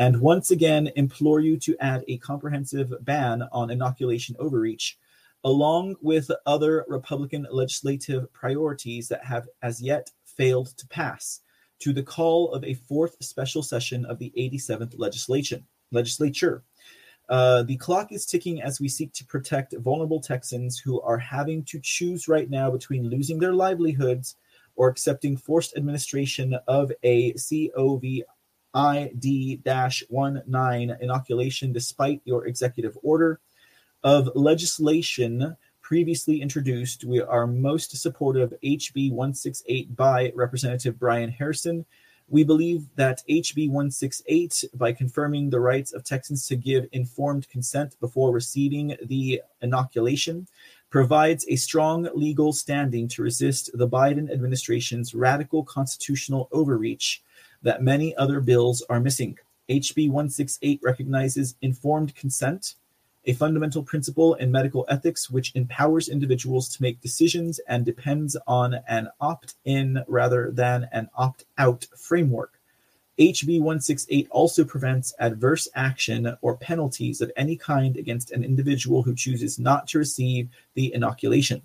[0.00, 4.98] and once again implore you to add a comprehensive ban on inoculation overreach,
[5.44, 11.42] along with other Republican legislative priorities that have as yet failed to pass,
[11.80, 16.62] to the call of a fourth special session of the 87th legislation, legislature.
[17.28, 21.62] Uh, the clock is ticking as we seek to protect vulnerable Texans who are having
[21.64, 24.36] to choose right now between losing their livelihoods
[24.76, 28.22] or accepting forced administration of a COVID
[28.74, 33.40] ID 19 inoculation despite your executive order.
[34.02, 41.84] Of legislation previously introduced, we are most supportive of HB 168 by Representative Brian Harrison.
[42.28, 47.96] We believe that HB 168, by confirming the rights of Texans to give informed consent
[47.98, 50.46] before receiving the inoculation,
[50.90, 57.22] provides a strong legal standing to resist the Biden administration's radical constitutional overreach
[57.62, 59.38] that many other bills are missing.
[59.68, 62.74] HB 168 recognizes informed consent,
[63.26, 68.74] a fundamental principle in medical ethics which empowers individuals to make decisions and depends on
[68.88, 72.54] an opt in rather than an opt out framework.
[73.18, 79.14] HB 168 also prevents adverse action or penalties of any kind against an individual who
[79.14, 81.60] chooses not to receive the inoculation.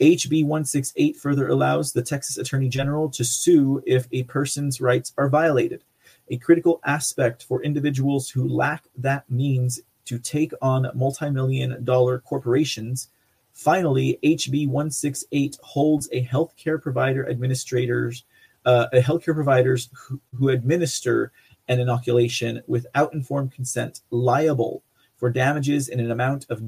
[0.00, 5.28] HB 168 further allows the Texas Attorney General to sue if a person's rights are
[5.28, 5.84] violated,
[6.28, 13.08] a critical aspect for individuals who lack that means to take on multi-million dollar corporations.
[13.52, 18.24] Finally, HB 168 holds a healthcare provider administrators,
[18.66, 21.30] uh, a healthcare providers who, who administer
[21.68, 24.82] an inoculation without informed consent liable
[25.16, 26.62] for damages in an amount of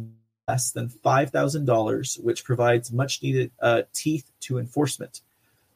[0.49, 5.23] less than $5,000, which provides much needed uh, teeth to enforcement.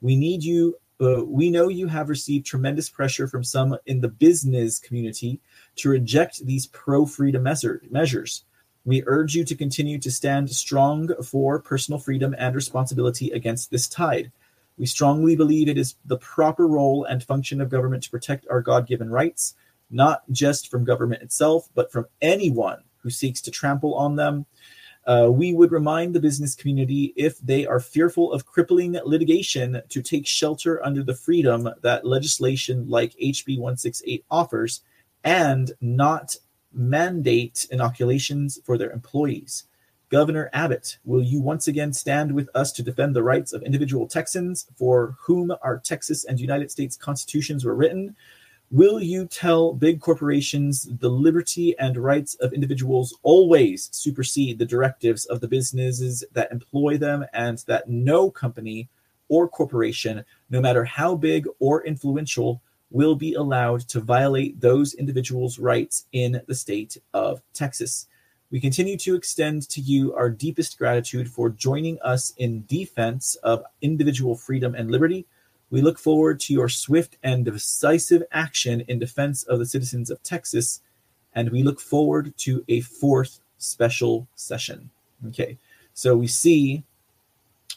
[0.00, 0.78] We need you.
[1.00, 5.40] Uh, we know you have received tremendous pressure from some in the business community
[5.76, 8.44] to reject these pro freedom measures.
[8.84, 13.88] We urge you to continue to stand strong for personal freedom and responsibility against this
[13.88, 14.30] tide.
[14.78, 18.62] We strongly believe it is the proper role and function of government to protect our
[18.62, 19.54] God given rights,
[19.90, 24.46] not just from government itself, but from anyone who seeks to trample on them.
[25.06, 30.02] Uh, we would remind the business community if they are fearful of crippling litigation to
[30.02, 34.82] take shelter under the freedom that legislation like HB 168 offers
[35.24, 36.36] and not
[36.72, 39.64] mandate inoculations for their employees.
[40.10, 44.08] Governor Abbott, will you once again stand with us to defend the rights of individual
[44.08, 48.16] Texans for whom our Texas and United States constitutions were written?
[48.72, 55.24] Will you tell big corporations the liberty and rights of individuals always supersede the directives
[55.24, 58.88] of the businesses that employ them, and that no company
[59.28, 62.62] or corporation, no matter how big or influential,
[62.92, 68.06] will be allowed to violate those individuals' rights in the state of Texas?
[68.52, 73.64] We continue to extend to you our deepest gratitude for joining us in defense of
[73.82, 75.26] individual freedom and liberty
[75.70, 80.22] we look forward to your swift and decisive action in defense of the citizens of
[80.22, 80.80] Texas,
[81.34, 84.90] and we look forward to a fourth special session.
[85.28, 85.58] Okay,
[85.94, 86.82] so we see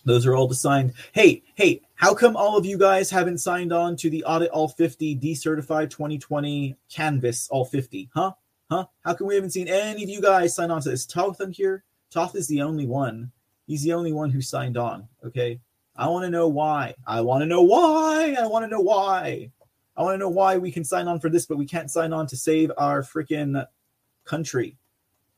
[0.06, 0.94] those are all signed.
[1.12, 4.68] Hey, hey, how come all of you guys haven't signed on to the Audit All
[4.68, 8.10] 50 Decertified 2020 Canvas All 50?
[8.14, 8.32] Huh?
[8.70, 8.86] Huh?
[9.06, 11.06] How come we haven't seen any of you guys sign on to this?
[11.06, 11.84] Toth here?
[12.12, 13.32] Toth is the only one.
[13.68, 15.08] He's the only one who signed on.
[15.26, 15.60] Okay.
[15.96, 16.96] I want to know why.
[17.06, 18.36] I want to know why.
[18.40, 19.52] I want to know why.
[19.96, 22.14] I want to know why we can sign on for this, but we can't sign
[22.14, 23.64] on to save our freaking
[24.26, 24.76] country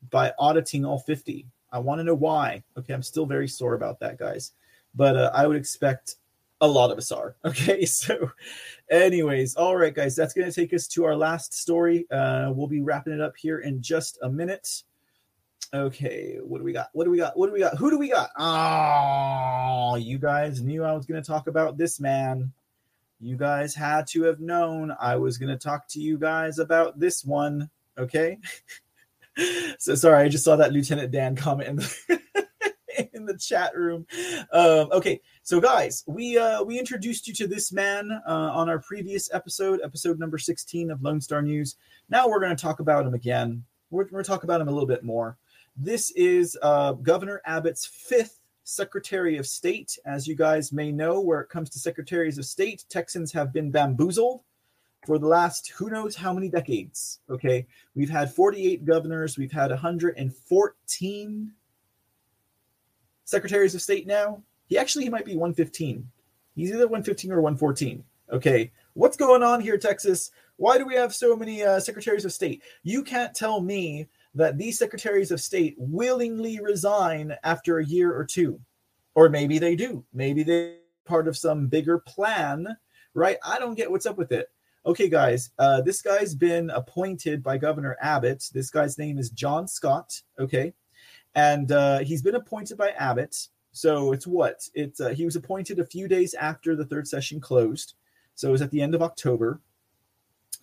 [0.09, 1.45] by auditing all 50.
[1.71, 2.63] I want to know why.
[2.77, 4.53] Okay, I'm still very sore about that, guys.
[4.93, 6.15] But uh, I would expect
[6.61, 7.35] A lot of us are.
[7.45, 7.85] Okay.
[7.85, 8.31] So,
[8.89, 12.09] anyways, all right, guys, that's going to take us to our last story.
[12.09, 14.83] Uh, we'll be wrapping it up here in just a minute.
[15.73, 16.89] Okay, what do we got?
[16.93, 17.37] What do we got?
[17.37, 17.77] What do we got?
[17.77, 18.29] Who do we got?
[18.37, 22.51] Oh, you guys knew I was going to talk about this man.
[23.19, 26.99] You guys had to have known I was going to talk to you guys about
[26.99, 27.69] this one.
[27.97, 28.37] Okay.
[29.79, 32.19] so sorry, I just saw that Lieutenant Dan comment in the,
[33.13, 34.05] in the chat room.
[34.51, 38.79] Um, okay, so guys, we uh, we introduced you to this man uh, on our
[38.79, 41.75] previous episode, episode number sixteen of Lone Star News.
[42.09, 43.63] Now we're going to talk about him again.
[43.89, 45.37] We're, we're going to talk about him a little bit more.
[45.77, 49.97] This is uh, Governor Abbott's fifth Secretary of State.
[50.05, 53.71] As you guys may know, where it comes to secretaries of state, Texans have been
[53.71, 54.41] bamboozled
[55.05, 57.19] for the last who knows how many decades.
[57.29, 61.51] Okay, we've had 48 governors, we've had 114
[63.25, 64.41] secretaries of state now.
[64.67, 66.09] He actually he might be 115.
[66.55, 68.01] He's either 115 or 114.
[68.31, 70.31] Okay, what's going on here, Texas?
[70.55, 72.63] Why do we have so many uh, secretaries of state?
[72.83, 78.25] You can't tell me that these secretaries of state willingly resign after a year or
[78.25, 78.59] two.
[79.15, 80.05] Or maybe they do.
[80.13, 80.75] Maybe they're
[81.05, 82.67] part of some bigger plan,
[83.13, 83.37] right?
[83.45, 84.49] I don't get what's up with it.
[84.85, 88.49] Okay, guys, uh, this guy's been appointed by Governor Abbott.
[88.53, 90.21] This guy's name is John Scott.
[90.37, 90.73] Okay.
[91.33, 93.47] And uh, he's been appointed by Abbott.
[93.71, 94.67] So it's what?
[94.73, 97.95] It's uh, he was appointed a few days after the third session closed.
[98.35, 99.59] So it was at the end of October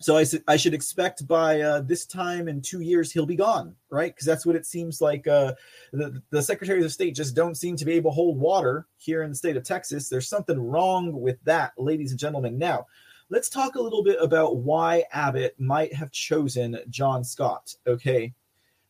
[0.03, 3.75] so I, I should expect by uh, this time in two years he'll be gone,
[3.89, 4.13] right?
[4.13, 5.27] Because that's what it seems like.
[5.27, 5.53] Uh,
[5.93, 9.23] the, the secretaries of state just don't seem to be able to hold water here
[9.23, 10.09] in the state of Texas.
[10.09, 12.57] There's something wrong with that, ladies and gentlemen.
[12.57, 12.87] Now,
[13.29, 17.73] let's talk a little bit about why Abbott might have chosen John Scott.
[17.87, 18.33] Okay,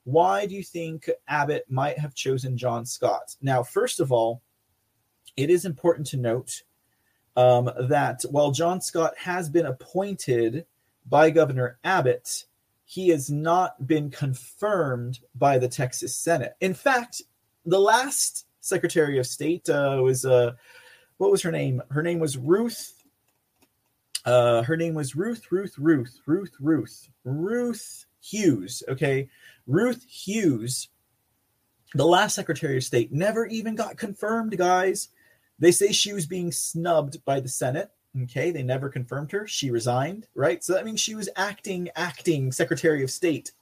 [0.05, 3.35] why do you think Abbott might have chosen John Scott?
[3.41, 4.41] Now, first of all,
[5.37, 6.63] it is important to note
[7.35, 10.65] um, that while John Scott has been appointed
[11.07, 12.45] by Governor Abbott,
[12.85, 16.55] he has not been confirmed by the Texas Senate.
[16.61, 17.21] In fact,
[17.65, 20.53] the last Secretary of State uh, was uh,
[21.17, 21.81] what was her name?
[21.89, 23.03] Her name was Ruth.
[24.25, 28.83] Uh, her name was Ruth, Ruth, Ruth, Ruth, Ruth, Ruth Hughes.
[28.87, 29.29] Okay,
[29.67, 30.89] Ruth Hughes,
[31.93, 35.09] the last Secretary of State, never even got confirmed, guys.
[35.59, 37.91] They say she was being snubbed by the Senate.
[38.21, 39.47] Okay, they never confirmed her.
[39.47, 40.63] She resigned, right?
[40.63, 43.53] So that means she was acting, acting Secretary of State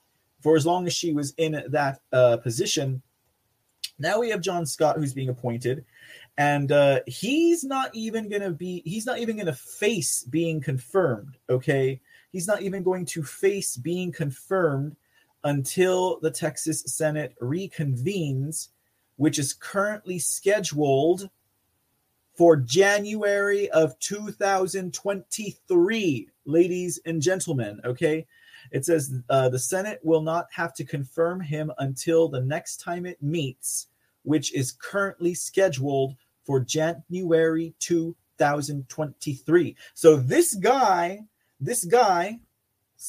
[0.42, 3.00] for as long as she was in that uh, position.
[3.98, 5.84] Now we have John Scott who's being appointed,
[6.36, 11.38] and uh, he's not even to be, he's not even to face being confirmed.
[11.48, 12.00] Okay,
[12.30, 14.96] he's not even going to face being confirmed
[15.44, 18.68] until the Texas Senate reconvenes,
[19.16, 21.30] which is currently scheduled
[22.42, 27.80] for January of 2023, ladies and gentlemen.
[27.84, 28.26] Okay.
[28.72, 33.06] It says uh, the Senate will not have to confirm him until the next time
[33.06, 33.86] it meets,
[34.24, 39.76] which is currently scheduled for January 2023.
[39.94, 41.20] So this guy,
[41.60, 42.40] this guy,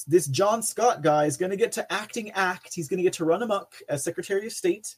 [0.05, 2.75] this John Scott guy is going to get to acting act.
[2.75, 4.95] He's going to get to run amok as Secretary of State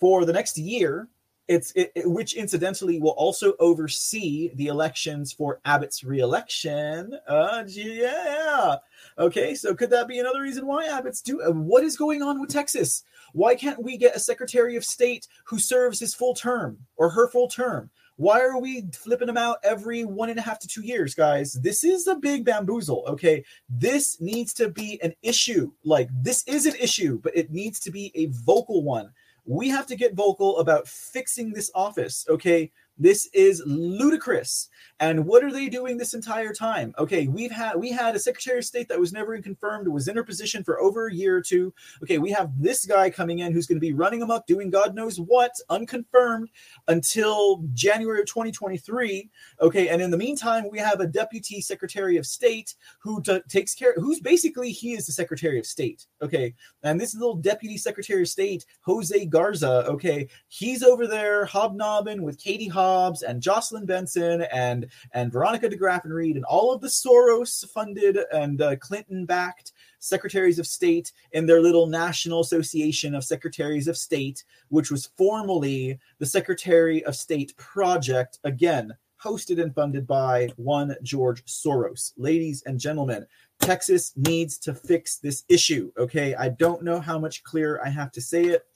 [0.00, 1.10] for the next year
[1.48, 7.16] it's it, it, which incidentally will also oversee the elections for Abbott's reelection.
[7.28, 8.76] Uh, yeah.
[9.18, 11.40] Okay, so could that be another reason why Abbott's do?
[11.42, 13.04] Uh, what is going on with Texas?
[13.32, 17.28] Why can't we get a Secretary of State who serves his full term or her
[17.28, 17.90] full term?
[18.16, 21.52] Why are we flipping them out every one and a half to two years, guys?
[21.52, 23.04] This is a big bamboozle.
[23.06, 25.70] Okay, this needs to be an issue.
[25.84, 29.12] Like this is an issue, but it needs to be a vocal one
[29.46, 32.26] we have to get vocal about fixing this office.
[32.28, 32.70] Okay.
[32.98, 34.68] This is ludicrous.
[34.98, 36.94] And what are they doing this entire time?
[36.98, 40.16] Okay, we've had we had a Secretary of State that was never confirmed, was in
[40.16, 41.74] her position for over a year or two.
[42.02, 44.94] Okay, we have this guy coming in who's going to be running up, doing God
[44.94, 46.48] knows what, unconfirmed
[46.88, 49.30] until January of 2023.
[49.60, 53.74] Okay, and in the meantime, we have a Deputy Secretary of State who t- takes
[53.74, 56.06] care, who's basically he is the Secretary of State.
[56.22, 59.84] Okay, and this little Deputy Secretary of State, Jose Garza.
[59.88, 66.36] Okay, he's over there hobnobbing with Katie Hobbs and Jocelyn Benson and and Veronica Degraffenreid
[66.36, 71.60] and all of the Soros funded and uh, Clinton backed secretaries of state in their
[71.60, 78.38] little National Association of Secretaries of State, which was formerly the Secretary of State Project,
[78.44, 82.12] again, hosted and funded by one George Soros.
[82.16, 83.26] Ladies and gentlemen,
[83.60, 85.90] Texas needs to fix this issue.
[85.98, 86.34] Okay.
[86.34, 88.66] I don't know how much clearer I have to say it.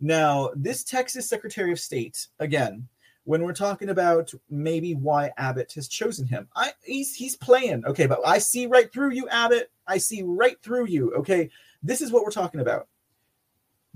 [0.00, 2.86] Now, this Texas Secretary of State, again,
[3.26, 6.48] when we're talking about maybe why Abbott has chosen him.
[6.54, 9.70] I he's he's playing, okay, but I see right through you, Abbott.
[9.86, 11.12] I see right through you.
[11.14, 11.50] Okay.
[11.82, 12.88] This is what we're talking about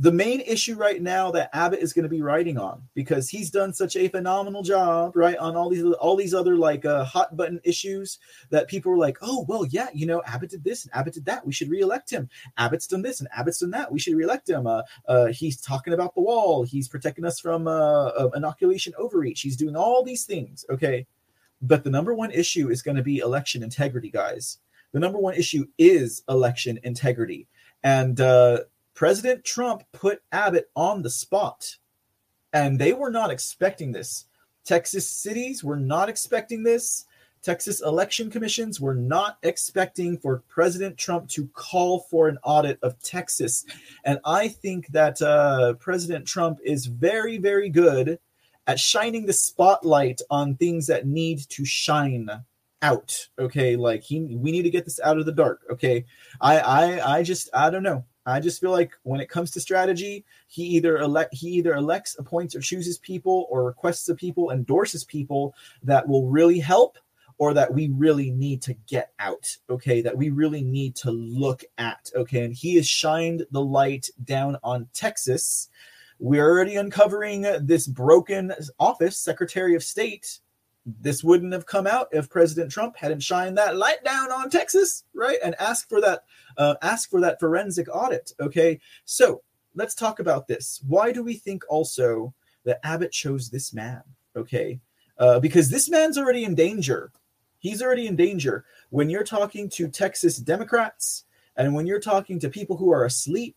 [0.01, 3.51] the main issue right now that Abbott is going to be writing on because he's
[3.51, 7.37] done such a phenomenal job, right, on all these all these other like uh, hot
[7.37, 10.95] button issues that people were like, oh well, yeah, you know, Abbott did this and
[10.95, 12.31] Abbott did that, we should reelect him.
[12.57, 14.67] Abbott's done this and Abbott's done that, we should reelect him.
[14.67, 19.57] Uh, uh, he's talking about the wall, he's protecting us from uh, inoculation overreach, he's
[19.57, 21.07] doing all these things, okay.
[21.61, 24.61] But the number one issue is going to be election integrity, guys.
[24.93, 27.49] The number one issue is election integrity,
[27.83, 28.61] and uh,
[29.01, 31.79] President Trump put Abbott on the spot,
[32.53, 34.27] and they were not expecting this.
[34.63, 37.07] Texas cities were not expecting this.
[37.41, 43.03] Texas election commissions were not expecting for President Trump to call for an audit of
[43.03, 43.65] Texas.
[44.05, 48.19] And I think that uh, President Trump is very, very good
[48.67, 52.29] at shining the spotlight on things that need to shine
[52.83, 53.29] out.
[53.39, 55.63] Okay, like he, we need to get this out of the dark.
[55.71, 56.05] Okay,
[56.39, 58.05] I, I, I just, I don't know.
[58.27, 62.17] I just feel like when it comes to strategy, he either elect he either elects,
[62.19, 66.99] appoints, or chooses people, or requests of people, endorses people that will really help,
[67.39, 69.57] or that we really need to get out.
[69.69, 72.11] Okay, that we really need to look at.
[72.15, 75.69] Okay, and he has shined the light down on Texas.
[76.19, 80.41] We're already uncovering this broken office, Secretary of State,
[81.01, 85.05] this wouldn't have come out if President Trump hadn't shined that light down on Texas,
[85.15, 85.39] right?
[85.45, 86.25] And asked for that,
[86.57, 88.33] uh, ask for that forensic audit.
[88.41, 89.43] Okay, so
[89.75, 90.81] let's talk about this.
[90.87, 92.35] Why do we think also
[92.65, 94.03] that Abbott chose this man?
[94.37, 94.81] Okay,
[95.19, 97.13] uh, because this man's already in danger.
[97.59, 98.65] He's already in danger.
[98.89, 101.25] When you're talking to Texas Democrats
[101.57, 103.57] and when you're talking to people who are asleep,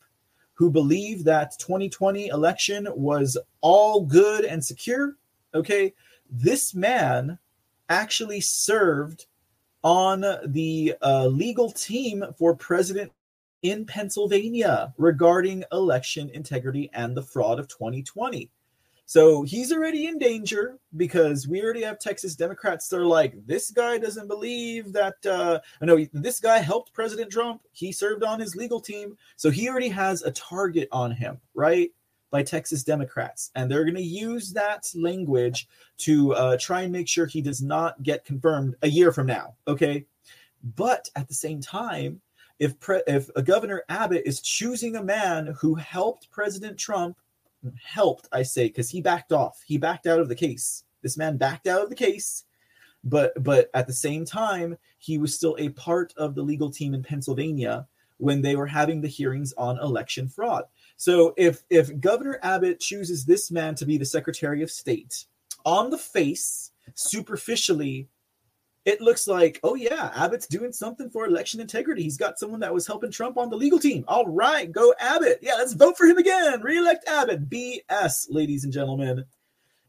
[0.56, 5.16] who believe that 2020 election was all good and secure,
[5.56, 5.94] okay,
[6.30, 7.38] this man
[7.90, 9.26] actually served
[9.84, 13.12] on the uh, legal team for president
[13.64, 18.50] in Pennsylvania regarding election integrity and the fraud of 2020.
[19.06, 23.70] So he's already in danger because we already have Texas Democrats that are like, this
[23.70, 25.24] guy doesn't believe that.
[25.26, 27.62] Uh, no, this guy helped President Trump.
[27.74, 29.18] He served on his legal team.
[29.36, 31.92] So he already has a target on him, right?
[32.34, 33.52] By Texas Democrats.
[33.54, 35.68] And they're going to use that language
[36.00, 39.54] to uh, try and make sure he does not get confirmed a year from now.
[39.68, 40.08] Okay.
[40.76, 42.22] But at the same time,
[42.58, 47.18] if, pre- if a Governor Abbott is choosing a man who helped President Trump,
[47.84, 50.86] helped, I say, because he backed off, he backed out of the case.
[51.04, 52.46] This man backed out of the case
[53.04, 56.94] but but at the same time he was still a part of the legal team
[56.94, 57.86] in Pennsylvania
[58.18, 60.64] when they were having the hearings on election fraud.
[60.98, 65.26] So if if Governor Abbott chooses this man to be the Secretary of State,
[65.66, 68.08] on the face, superficially,
[68.86, 72.04] it looks like, oh yeah, Abbott's doing something for election integrity.
[72.04, 74.04] He's got someone that was helping Trump on the legal team.
[74.08, 75.40] All right, go Abbott.
[75.42, 76.62] Yeah, let's vote for him again.
[76.62, 77.50] Reelect Abbott.
[77.50, 79.24] BS, ladies and gentlemen.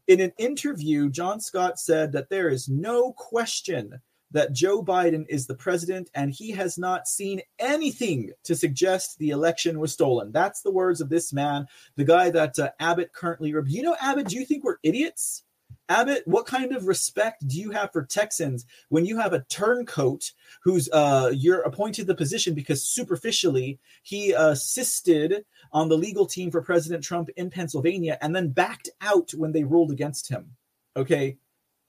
[0.07, 3.99] In an interview, John Scott said that there is no question
[4.35, 9.29] that Joe Biden is the president and he has not seen anything to suggest the
[9.29, 10.33] election was stolen.
[10.33, 13.53] That's the words of this man, the guy that uh, Abbott currently.
[13.67, 15.43] You know, Abbott, do you think we're idiots?
[15.87, 20.33] Abbott, what kind of respect do you have for Texans when you have a turncoat
[20.61, 26.61] who's uh, you're appointed the position because superficially he assisted on the legal team for
[26.61, 30.57] President Trump in Pennsylvania and then backed out when they ruled against him?
[30.97, 31.37] Okay,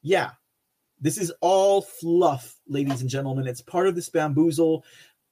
[0.02, 0.30] yeah,
[1.00, 3.46] this is all fluff, ladies and gentlemen.
[3.46, 4.84] It's part of this bamboozle.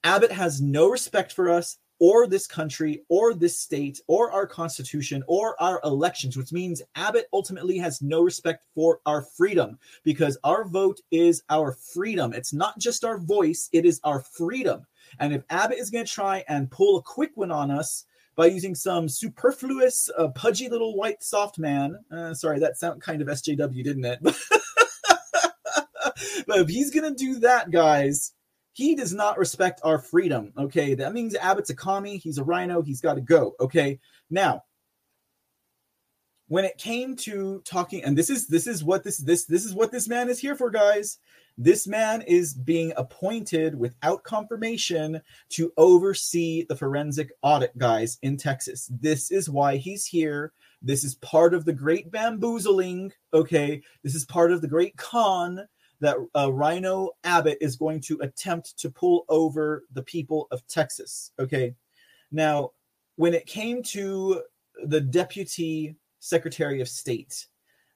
[0.02, 5.22] Abbott has no respect for us or this country or this state or our constitution
[5.26, 10.64] or our elections, which means Abbott ultimately has no respect for our freedom because our
[10.64, 12.32] vote is our freedom.
[12.32, 14.84] It's not just our voice, it is our freedom.
[15.18, 18.04] And if Abbott is going to try and pull a quick one on us,
[18.36, 21.96] by using some superfluous, uh, pudgy little white soft man.
[22.10, 24.18] Uh, sorry, that sounded kind of SJW, didn't it?
[26.54, 28.32] but if he's gonna do that, guys,
[28.74, 30.52] he does not respect our freedom.
[30.56, 32.18] Okay, that means Abbott's a commie.
[32.18, 32.82] He's a RINO.
[32.82, 33.56] He's got to go.
[33.58, 33.98] Okay,
[34.30, 34.62] now
[36.46, 39.74] when it came to talking, and this is this is what this this this is
[39.74, 41.18] what this man is here for, guys.
[41.58, 45.20] This man is being appointed without confirmation
[45.50, 48.88] to oversee the forensic audit, guys, in Texas.
[49.00, 50.52] This is why he's here.
[50.82, 53.12] This is part of the great bamboozling.
[53.32, 55.66] Okay, this is part of the great con
[56.04, 61.32] that uh, RINO Abbott is going to attempt to pull over the people of Texas.
[61.38, 61.74] Okay.
[62.30, 62.70] Now,
[63.16, 64.42] when it came to
[64.84, 67.46] the deputy secretary of state,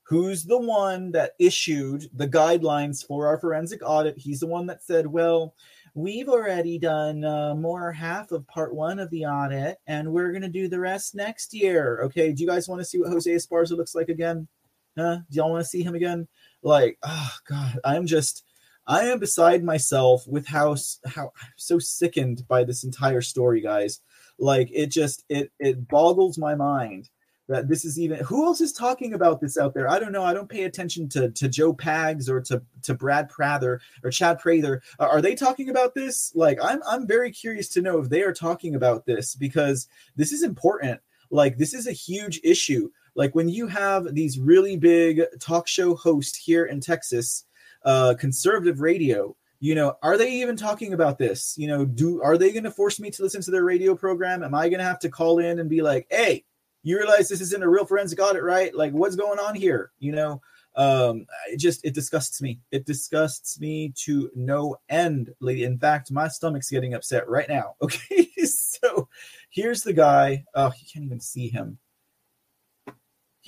[0.09, 4.17] who's the one that issued the guidelines for our forensic audit.
[4.17, 5.55] He's the one that said, well,
[5.95, 10.43] we've already done uh, more half of part one of the audit, and we're going
[10.43, 12.01] to do the rest next year.
[12.05, 14.49] Okay, do you guys want to see what Jose Esparza looks like again?
[14.97, 15.19] Huh?
[15.31, 16.27] Do y'all want to see him again?
[16.63, 18.45] Like, oh God, I'm just,
[18.87, 20.77] I am beside myself with how
[21.07, 24.01] how I'm so sickened by this entire story, guys.
[24.39, 27.11] Like, it just it it boggles my mind
[27.49, 29.91] that this is even who else is talking about this out there?
[29.91, 30.25] I don't know.
[30.25, 34.39] I don't pay attention to to Joe Pags or to to Brad Prather or Chad
[34.39, 34.83] Prather.
[34.99, 36.33] Are they talking about this?
[36.35, 40.33] Like I'm I'm very curious to know if they are talking about this because this
[40.33, 41.01] is important.
[41.31, 42.91] Like this is a huge issue.
[43.19, 47.45] Like when you have these really big talk show hosts here in Texas,
[47.85, 52.39] uh, conservative radio, you know are they even talking about this you know do are
[52.39, 54.85] they going to force me to listen to their radio program am i going to
[54.85, 56.45] have to call in and be like hey
[56.83, 58.75] you realize this isn't a real forensic audit, right?
[58.75, 59.93] Like, what's going on here?
[59.99, 60.41] You know,
[60.77, 62.61] um, it just it disgusts me.
[62.71, 65.65] It disgusts me to no end, lady.
[65.65, 67.75] In fact, my stomach's getting upset right now.
[67.83, 69.09] Okay, so
[69.51, 70.45] here's the guy.
[70.55, 71.79] Oh, you can't even see him.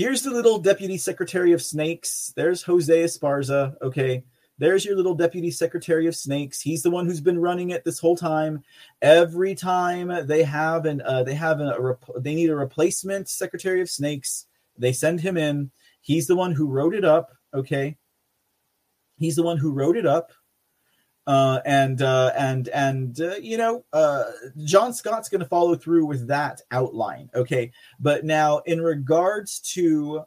[0.01, 2.33] Here's the little deputy secretary of snakes.
[2.35, 3.77] There's Jose Esparza.
[3.83, 4.25] Okay,
[4.57, 6.59] there's your little deputy secretary of snakes.
[6.59, 8.65] He's the one who's been running it this whole time.
[9.03, 13.83] Every time they have an uh, they have a, rep- they need a replacement secretary
[13.83, 14.47] of snakes,
[14.79, 15.71] they send him in.
[16.01, 17.37] He's the one who wrote it up.
[17.53, 17.99] Okay,
[19.19, 20.33] he's the one who wrote it up.
[21.27, 24.25] Uh, and uh, and and uh, you know, uh,
[24.65, 27.31] John Scott's going to follow through with that outline.
[27.35, 27.71] Okay,
[28.01, 30.25] but now in regards to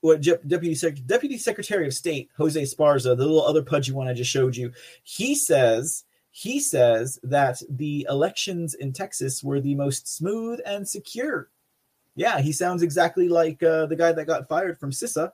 [0.00, 4.14] what Deputy Sec- Deputy Secretary of State Jose Esparza, the little other pudgy one I
[4.14, 4.72] just showed you,
[5.02, 11.50] he says he says that the elections in Texas were the most smooth and secure.
[12.16, 15.32] Yeah, he sounds exactly like uh, the guy that got fired from CISA,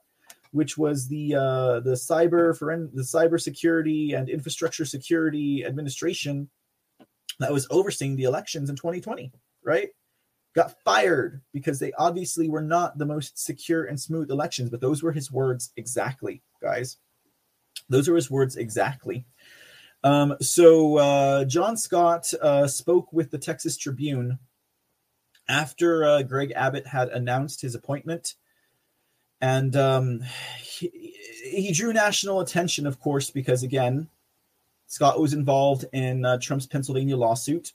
[0.59, 6.51] which was the uh, the cyber for the cyber security and infrastructure security administration
[7.39, 9.33] that was overseeing the elections in 2020.
[9.65, 9.91] Right?
[10.59, 14.71] got fired because they obviously were not the most secure and smooth elections.
[14.71, 16.97] But those were his words exactly, guys.
[17.89, 19.25] Those are his words exactly.
[20.03, 24.41] Um, so uh, John Scott uh, spoke with the Texas Tribune
[25.49, 28.35] after uh, Greg Abbott had announced his appointment.
[29.41, 30.21] And um,
[30.61, 34.09] he, he, drew national attention, of course, because again,
[34.87, 37.73] Scott was involved in uh, Trump's Pennsylvania lawsuit.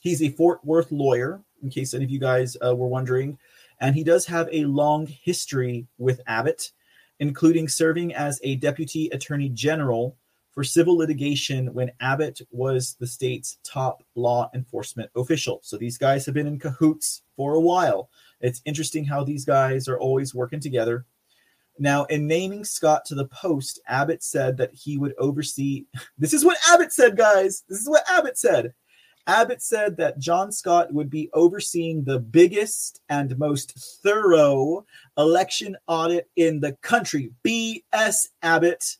[0.00, 3.38] He's a Fort Worth lawyer, in case any of you guys uh, were wondering.
[3.80, 6.72] And he does have a long history with Abbott,
[7.18, 10.16] including serving as a deputy attorney general
[10.52, 15.60] for civil litigation when Abbott was the state's top law enforcement official.
[15.62, 18.08] So these guys have been in cahoots for a while.
[18.40, 21.06] It's interesting how these guys are always working together.
[21.78, 25.86] Now, in naming Scott to the post, Abbott said that he would oversee.
[26.18, 27.64] This is what Abbott said, guys.
[27.68, 28.72] This is what Abbott said.
[29.26, 33.72] Abbott said that John Scott would be overseeing the biggest and most
[34.02, 34.86] thorough
[35.18, 37.32] election audit in the country.
[37.44, 38.96] BS Abbott.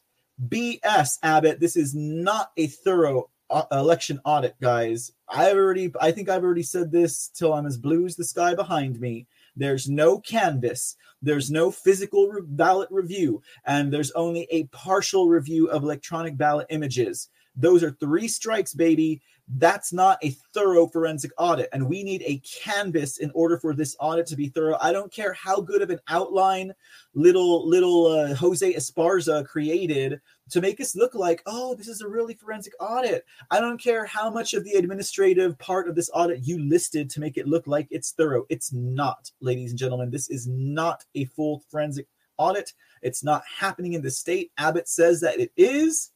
[0.49, 1.61] BS Abbott.
[1.61, 3.31] This is not a thorough
[3.71, 5.13] election audit, guys.
[5.29, 8.55] I've already, I think I've already said this till I'm as blue as the sky
[8.55, 9.27] behind me.
[9.57, 15.69] There's no canvas, there's no physical re- ballot review, and there's only a partial review
[15.69, 17.31] of electronic ballot images.
[17.57, 19.23] Those are three strikes, baby.
[19.49, 21.69] That's not a thorough forensic audit.
[21.73, 24.77] And we need a canvas in order for this audit to be thorough.
[24.81, 26.75] I don't care how good of an outline
[27.15, 30.21] little little uh, Jose Esparza created
[30.51, 33.25] to make us look like, oh, this is a really forensic audit.
[33.51, 37.21] I don't care how much of the administrative part of this audit you listed to
[37.21, 38.45] make it look like it's thorough.
[38.49, 40.11] It's not, ladies and gentlemen.
[40.11, 42.07] This is not a full forensic
[42.39, 42.75] audit.
[43.03, 44.53] It's not happening in the state.
[44.59, 46.13] Abbott says that it is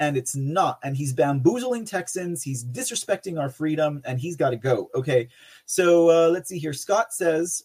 [0.00, 0.78] and it's not.
[0.82, 2.42] And he's bamboozling Texans.
[2.42, 4.90] He's disrespecting our freedom, and he's got to go.
[4.94, 5.28] Okay,
[5.66, 6.72] so uh, let's see here.
[6.72, 7.64] Scott says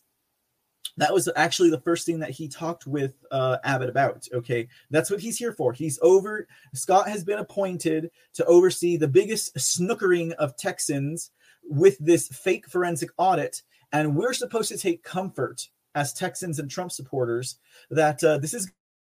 [0.97, 4.27] that was actually the first thing that he talked with uh, Abbott about.
[4.33, 5.73] Okay, that's what he's here for.
[5.73, 6.47] He's over.
[6.73, 11.31] Scott has been appointed to oversee the biggest snookering of Texans
[11.63, 13.61] with this fake forensic audit,
[13.91, 17.57] and we're supposed to take comfort as Texans and Trump supporters
[17.89, 18.71] that uh, this is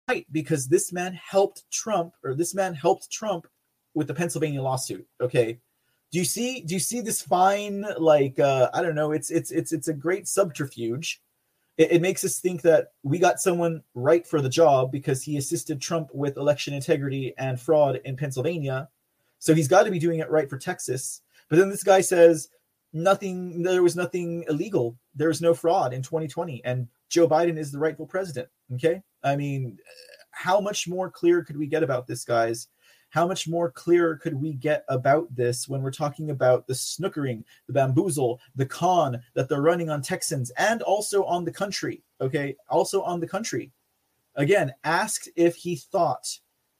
[0.07, 3.48] right because this man helped Trump or this man helped Trump
[3.94, 5.06] with the Pennsylvania lawsuit.
[5.22, 5.60] Okay.
[6.11, 9.52] Do you see do you see this fine like uh I don't know, it's it's
[9.52, 11.22] it's it's a great subterfuge.
[11.78, 15.38] It, it makes us think that we got someone right for the job because he
[15.38, 18.90] assisted Trump with election integrity and fraud in Pennsylvania.
[19.40, 21.22] So he's got to be doing it right for Texas.
[21.49, 22.49] But then this guy says
[22.94, 27.72] nothing there was nothing illegal There was no fraud in 2020 and Joe Biden is
[27.72, 28.49] the rightful president.
[28.74, 29.02] Okay.
[29.24, 29.78] I mean,
[30.32, 32.68] how much more clear could we get about this, guys?
[33.10, 37.44] How much more clear could we get about this when we're talking about the snookering,
[37.68, 42.04] the bamboozle, the con that they're running on Texans and also on the country?
[42.20, 42.56] Okay.
[42.70, 43.72] Also on the country.
[44.36, 46.28] Again, asked if he thought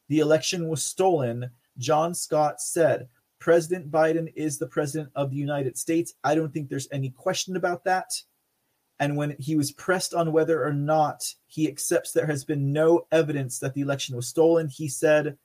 [0.10, 3.08] the election was stolen, John Scott said,
[3.40, 6.14] President Biden is the president of the United States.
[6.24, 8.22] I don't think there's any question about that.
[9.00, 13.06] And when he was pressed on whether or not he accepts there has been no
[13.12, 15.38] evidence that the election was stolen, he said,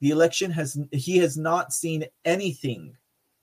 [0.00, 2.96] the election has, he has not seen anything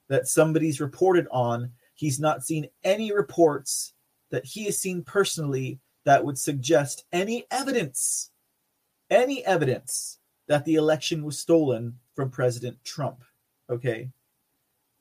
[0.10, 1.72] that somebody's reported on.
[1.96, 3.94] He's not seen any reports
[4.32, 8.32] that he has seen personally that would suggest any evidence,
[9.10, 13.24] any evidence that the election was stolen from President Trump.
[13.70, 14.10] Okay.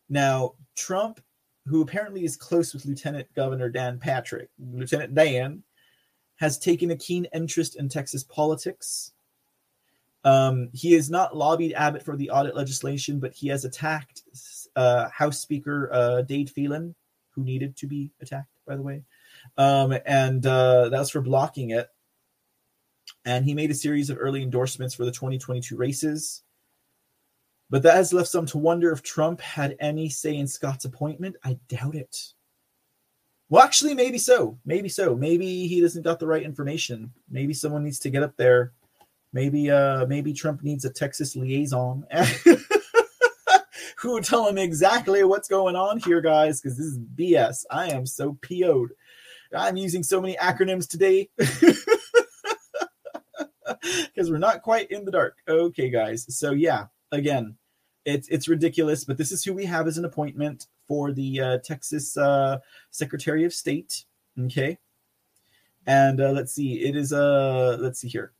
[0.09, 1.20] Now, Trump,
[1.66, 5.62] who apparently is close with Lieutenant Governor Dan Patrick, Lieutenant Dan,
[6.37, 9.12] has taken a keen interest in Texas politics.
[10.24, 14.22] Um, he has not lobbied Abbott for the audit legislation, but he has attacked
[14.74, 16.94] uh, House Speaker uh, Dade Phelan,
[17.30, 19.02] who needed to be attacked, by the way.
[19.56, 21.88] Um, and uh, that's for blocking it.
[23.24, 26.43] And he made a series of early endorsements for the 2022 races.
[27.68, 31.36] But that has left some to wonder if Trump had any say in Scott's appointment.
[31.44, 32.32] I doubt it.
[33.48, 34.59] Well, actually, maybe so.
[34.64, 35.14] Maybe so.
[35.16, 37.12] Maybe he doesn't got the right information.
[37.28, 38.72] Maybe someone needs to get up there.
[39.37, 42.07] Maybe uh maybe Trump needs a Texas liaison
[43.99, 47.67] who would tell him exactly what's going on here, guys, because this is BS.
[47.71, 48.93] I am so PO'd.
[49.55, 51.29] I'm using so many acronyms today.
[54.15, 55.37] Because we're not quite in the dark.
[55.47, 56.25] Okay, guys.
[56.35, 57.57] So yeah, again,
[58.07, 61.59] it's it's ridiculous, but this is who we have as an appointment for the uh,
[61.59, 62.59] Texas uh,
[62.91, 64.05] Secretary of State.
[64.41, 64.79] Okay,
[65.87, 68.33] and uh, let's see, it is uh let's see here.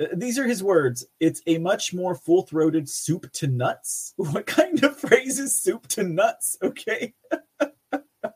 [0.00, 1.06] Uh, these are his words.
[1.20, 4.14] It's a much more full-throated soup to nuts.
[4.18, 6.56] What kind of phrase is soup to nuts?
[6.62, 7.14] Okay.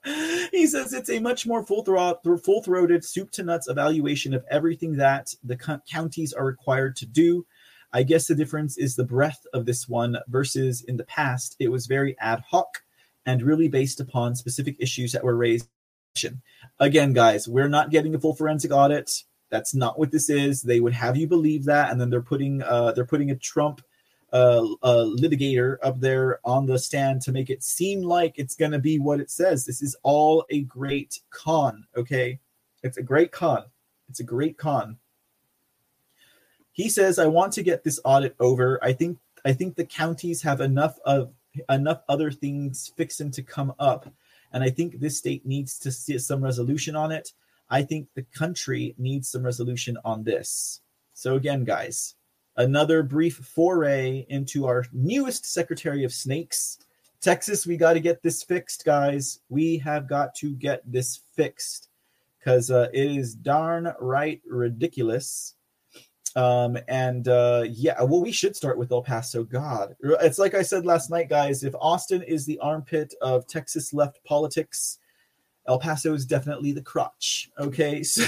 [0.50, 5.34] he says it's a much more full full-throated soup to nuts evaluation of everything that
[5.42, 7.46] the co- counties are required to do
[7.92, 11.68] I guess the difference is the breadth of this one versus in the past, it
[11.68, 12.82] was very ad hoc
[13.24, 15.68] and really based upon specific issues that were raised.
[16.80, 19.22] Again, guys, we're not getting a full forensic audit.
[19.50, 20.62] That's not what this is.
[20.62, 23.82] They would have you believe that, and then they're putting uh, they're putting a Trump
[24.32, 28.72] uh, uh, litigator up there on the stand to make it seem like it's going
[28.72, 29.64] to be what it says.
[29.64, 31.86] This is all a great con.
[31.96, 32.38] Okay,
[32.82, 33.64] it's a great con.
[34.08, 34.98] It's a great con
[36.78, 38.78] he says, "I want to get this audit over.
[38.84, 41.32] I think I think the counties have enough of
[41.68, 44.08] enough other things fixing to come up,
[44.52, 47.32] and I think this state needs to see some resolution on it.
[47.70, 50.80] I think the country needs some resolution on this.
[51.14, 52.14] So again, guys,
[52.56, 56.78] another brief foray into our newest Secretary of Snakes,
[57.20, 57.66] Texas.
[57.66, 59.40] We got to get this fixed, guys.
[59.48, 61.88] We have got to get this fixed
[62.38, 65.54] because uh, it is darn right ridiculous
[66.36, 69.44] um, and uh, yeah, well, we should start with El Paso.
[69.44, 71.64] God, it's like I said last night, guys.
[71.64, 74.98] If Austin is the armpit of Texas left politics,
[75.68, 77.50] El Paso is definitely the crotch.
[77.58, 78.24] Okay, so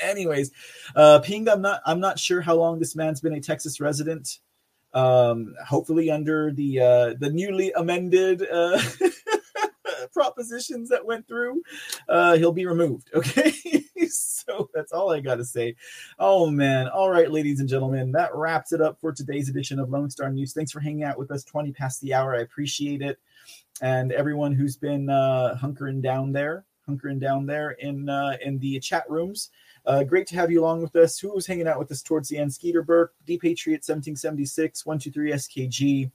[0.00, 0.50] anyways,
[0.96, 4.38] uh, Ping, I'm not I'm not sure how long this man's been a Texas resident.
[4.94, 8.80] Um, hopefully under the uh, the newly amended uh,
[10.12, 11.62] propositions that went through,
[12.08, 13.10] uh, he'll be removed.
[13.22, 13.52] Okay.
[14.08, 15.76] so that's all I got to say.
[16.18, 16.88] Oh, man.
[16.88, 20.28] All right, ladies and gentlemen, that wraps it up for today's edition of Lone Star
[20.28, 20.52] News.
[20.52, 22.34] Thanks for hanging out with us 20 past the hour.
[22.34, 23.18] I appreciate it.
[23.80, 28.78] And everyone who's been uh, hunkering down there, hunkering down there in uh, in the
[28.80, 29.50] chat rooms.
[29.84, 31.18] Uh, great to have you along with us.
[31.18, 32.54] Who was hanging out with us towards the end?
[32.54, 36.10] Skeeter Burke, D Patriot 1776, 123 SKG,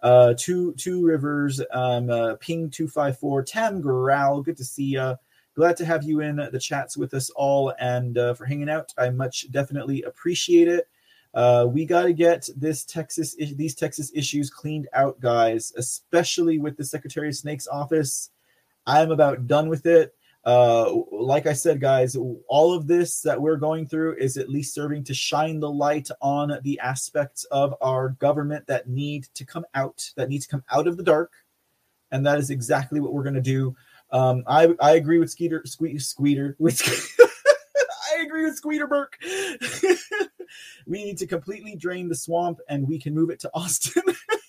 [0.00, 4.42] uh, two two rivers, um, uh, Ping 254, Tam Growl.
[4.42, 5.16] Good to see you
[5.58, 8.94] glad to have you in the chats with us all and uh, for hanging out.
[8.96, 10.86] I much definitely appreciate it.
[11.34, 16.76] Uh, we got to get this Texas these Texas issues cleaned out, guys, especially with
[16.76, 18.30] the Secretary of Snake's office.
[18.86, 20.14] I'm about done with it.
[20.48, 24.72] Uh, like I said, guys, all of this that we're going through is at least
[24.72, 29.66] serving to shine the light on the aspects of our government that need to come
[29.74, 31.32] out, that need to come out of the dark.
[32.12, 33.76] And that is exactly what we're going to do.
[34.10, 36.80] Um, I I agree with Skeeter Sque- Squeeter with
[38.16, 39.18] I agree with Squeeter Burke.
[40.86, 44.02] we need to completely drain the swamp and we can move it to Austin.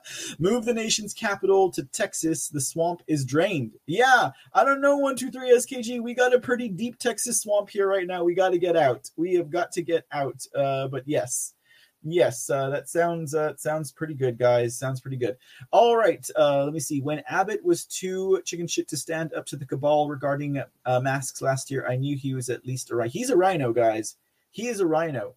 [0.38, 2.48] Move the nation's capital to Texas.
[2.48, 3.72] The swamp is drained.
[3.86, 4.96] Yeah, I don't know.
[4.96, 6.02] One, two, three, SKG.
[6.02, 8.24] We got a pretty deep Texas swamp here right now.
[8.24, 9.10] We got to get out.
[9.16, 10.44] We have got to get out.
[10.54, 11.54] Uh, but yes,
[12.02, 14.78] yes, uh, that sounds uh, sounds pretty good, guys.
[14.78, 15.36] Sounds pretty good.
[15.70, 17.00] All right, uh, let me see.
[17.00, 21.42] When Abbott was too chicken shit to stand up to the cabal regarding uh, masks
[21.42, 23.10] last year, I knew he was at least a RINO.
[23.10, 24.16] He's a RINO, guys.
[24.50, 25.34] He is a RINO.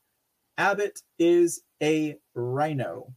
[0.57, 3.13] Abbott is a RINO.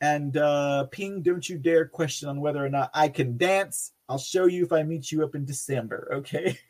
[0.00, 3.92] And uh, Ping, don't you dare question on whether or not I can dance.
[4.08, 6.10] I'll show you if I meet you up in December.
[6.16, 6.58] Okay.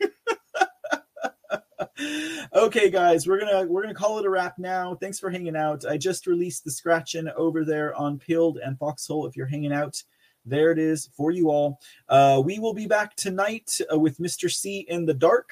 [2.54, 4.94] okay, guys, we're gonna we're gonna call it a wrap now.
[4.94, 5.84] Thanks for hanging out.
[5.88, 9.26] I just released the scratching over there on Pilled and Foxhole.
[9.26, 10.02] If you're hanging out,
[10.44, 11.78] there it is for you all.
[12.08, 14.50] Uh, we will be back tonight uh, with Mr.
[14.50, 15.50] C in the dark.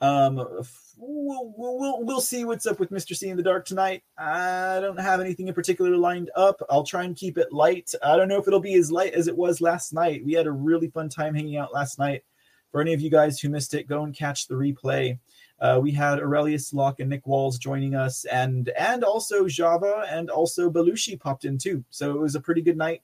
[0.00, 0.62] Um,
[1.00, 3.16] we'll, we'll we'll see what's up with Mr.
[3.16, 4.02] C in the dark tonight.
[4.18, 6.60] I don't have anything in particular lined up.
[6.68, 7.92] I'll try and keep it light.
[8.02, 10.24] I don't know if it'll be as light as it was last night.
[10.24, 12.24] We had a really fun time hanging out last night.
[12.70, 15.18] For any of you guys who missed it, go and catch the replay.
[15.60, 20.30] Uh, we had Aurelius Locke and Nick Walls joining us, and and also Java and
[20.30, 21.84] also Belushi popped in too.
[21.90, 23.02] So it was a pretty good night,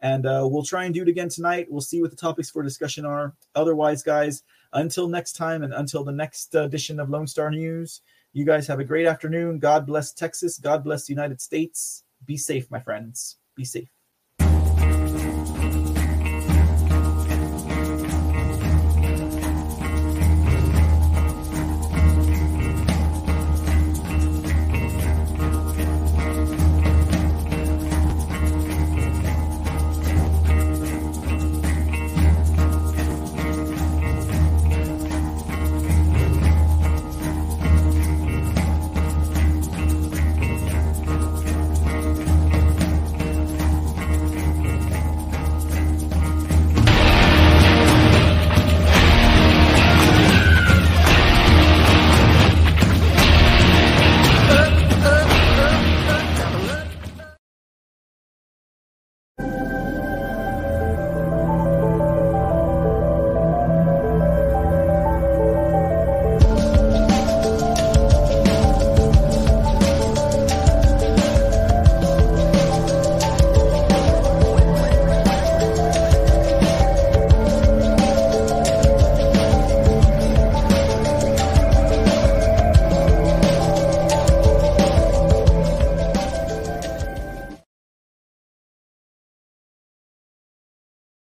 [0.00, 1.66] and uh, we'll try and do it again tonight.
[1.70, 3.34] We'll see what the topics for discussion are.
[3.54, 4.42] Otherwise, guys,
[4.74, 8.02] until next time and until the next edition of Lone Star News,
[8.32, 9.58] you guys have a great afternoon.
[9.58, 10.58] God bless Texas.
[10.58, 12.04] God bless the United States.
[12.26, 13.36] Be safe, my friends.
[13.54, 13.88] Be safe.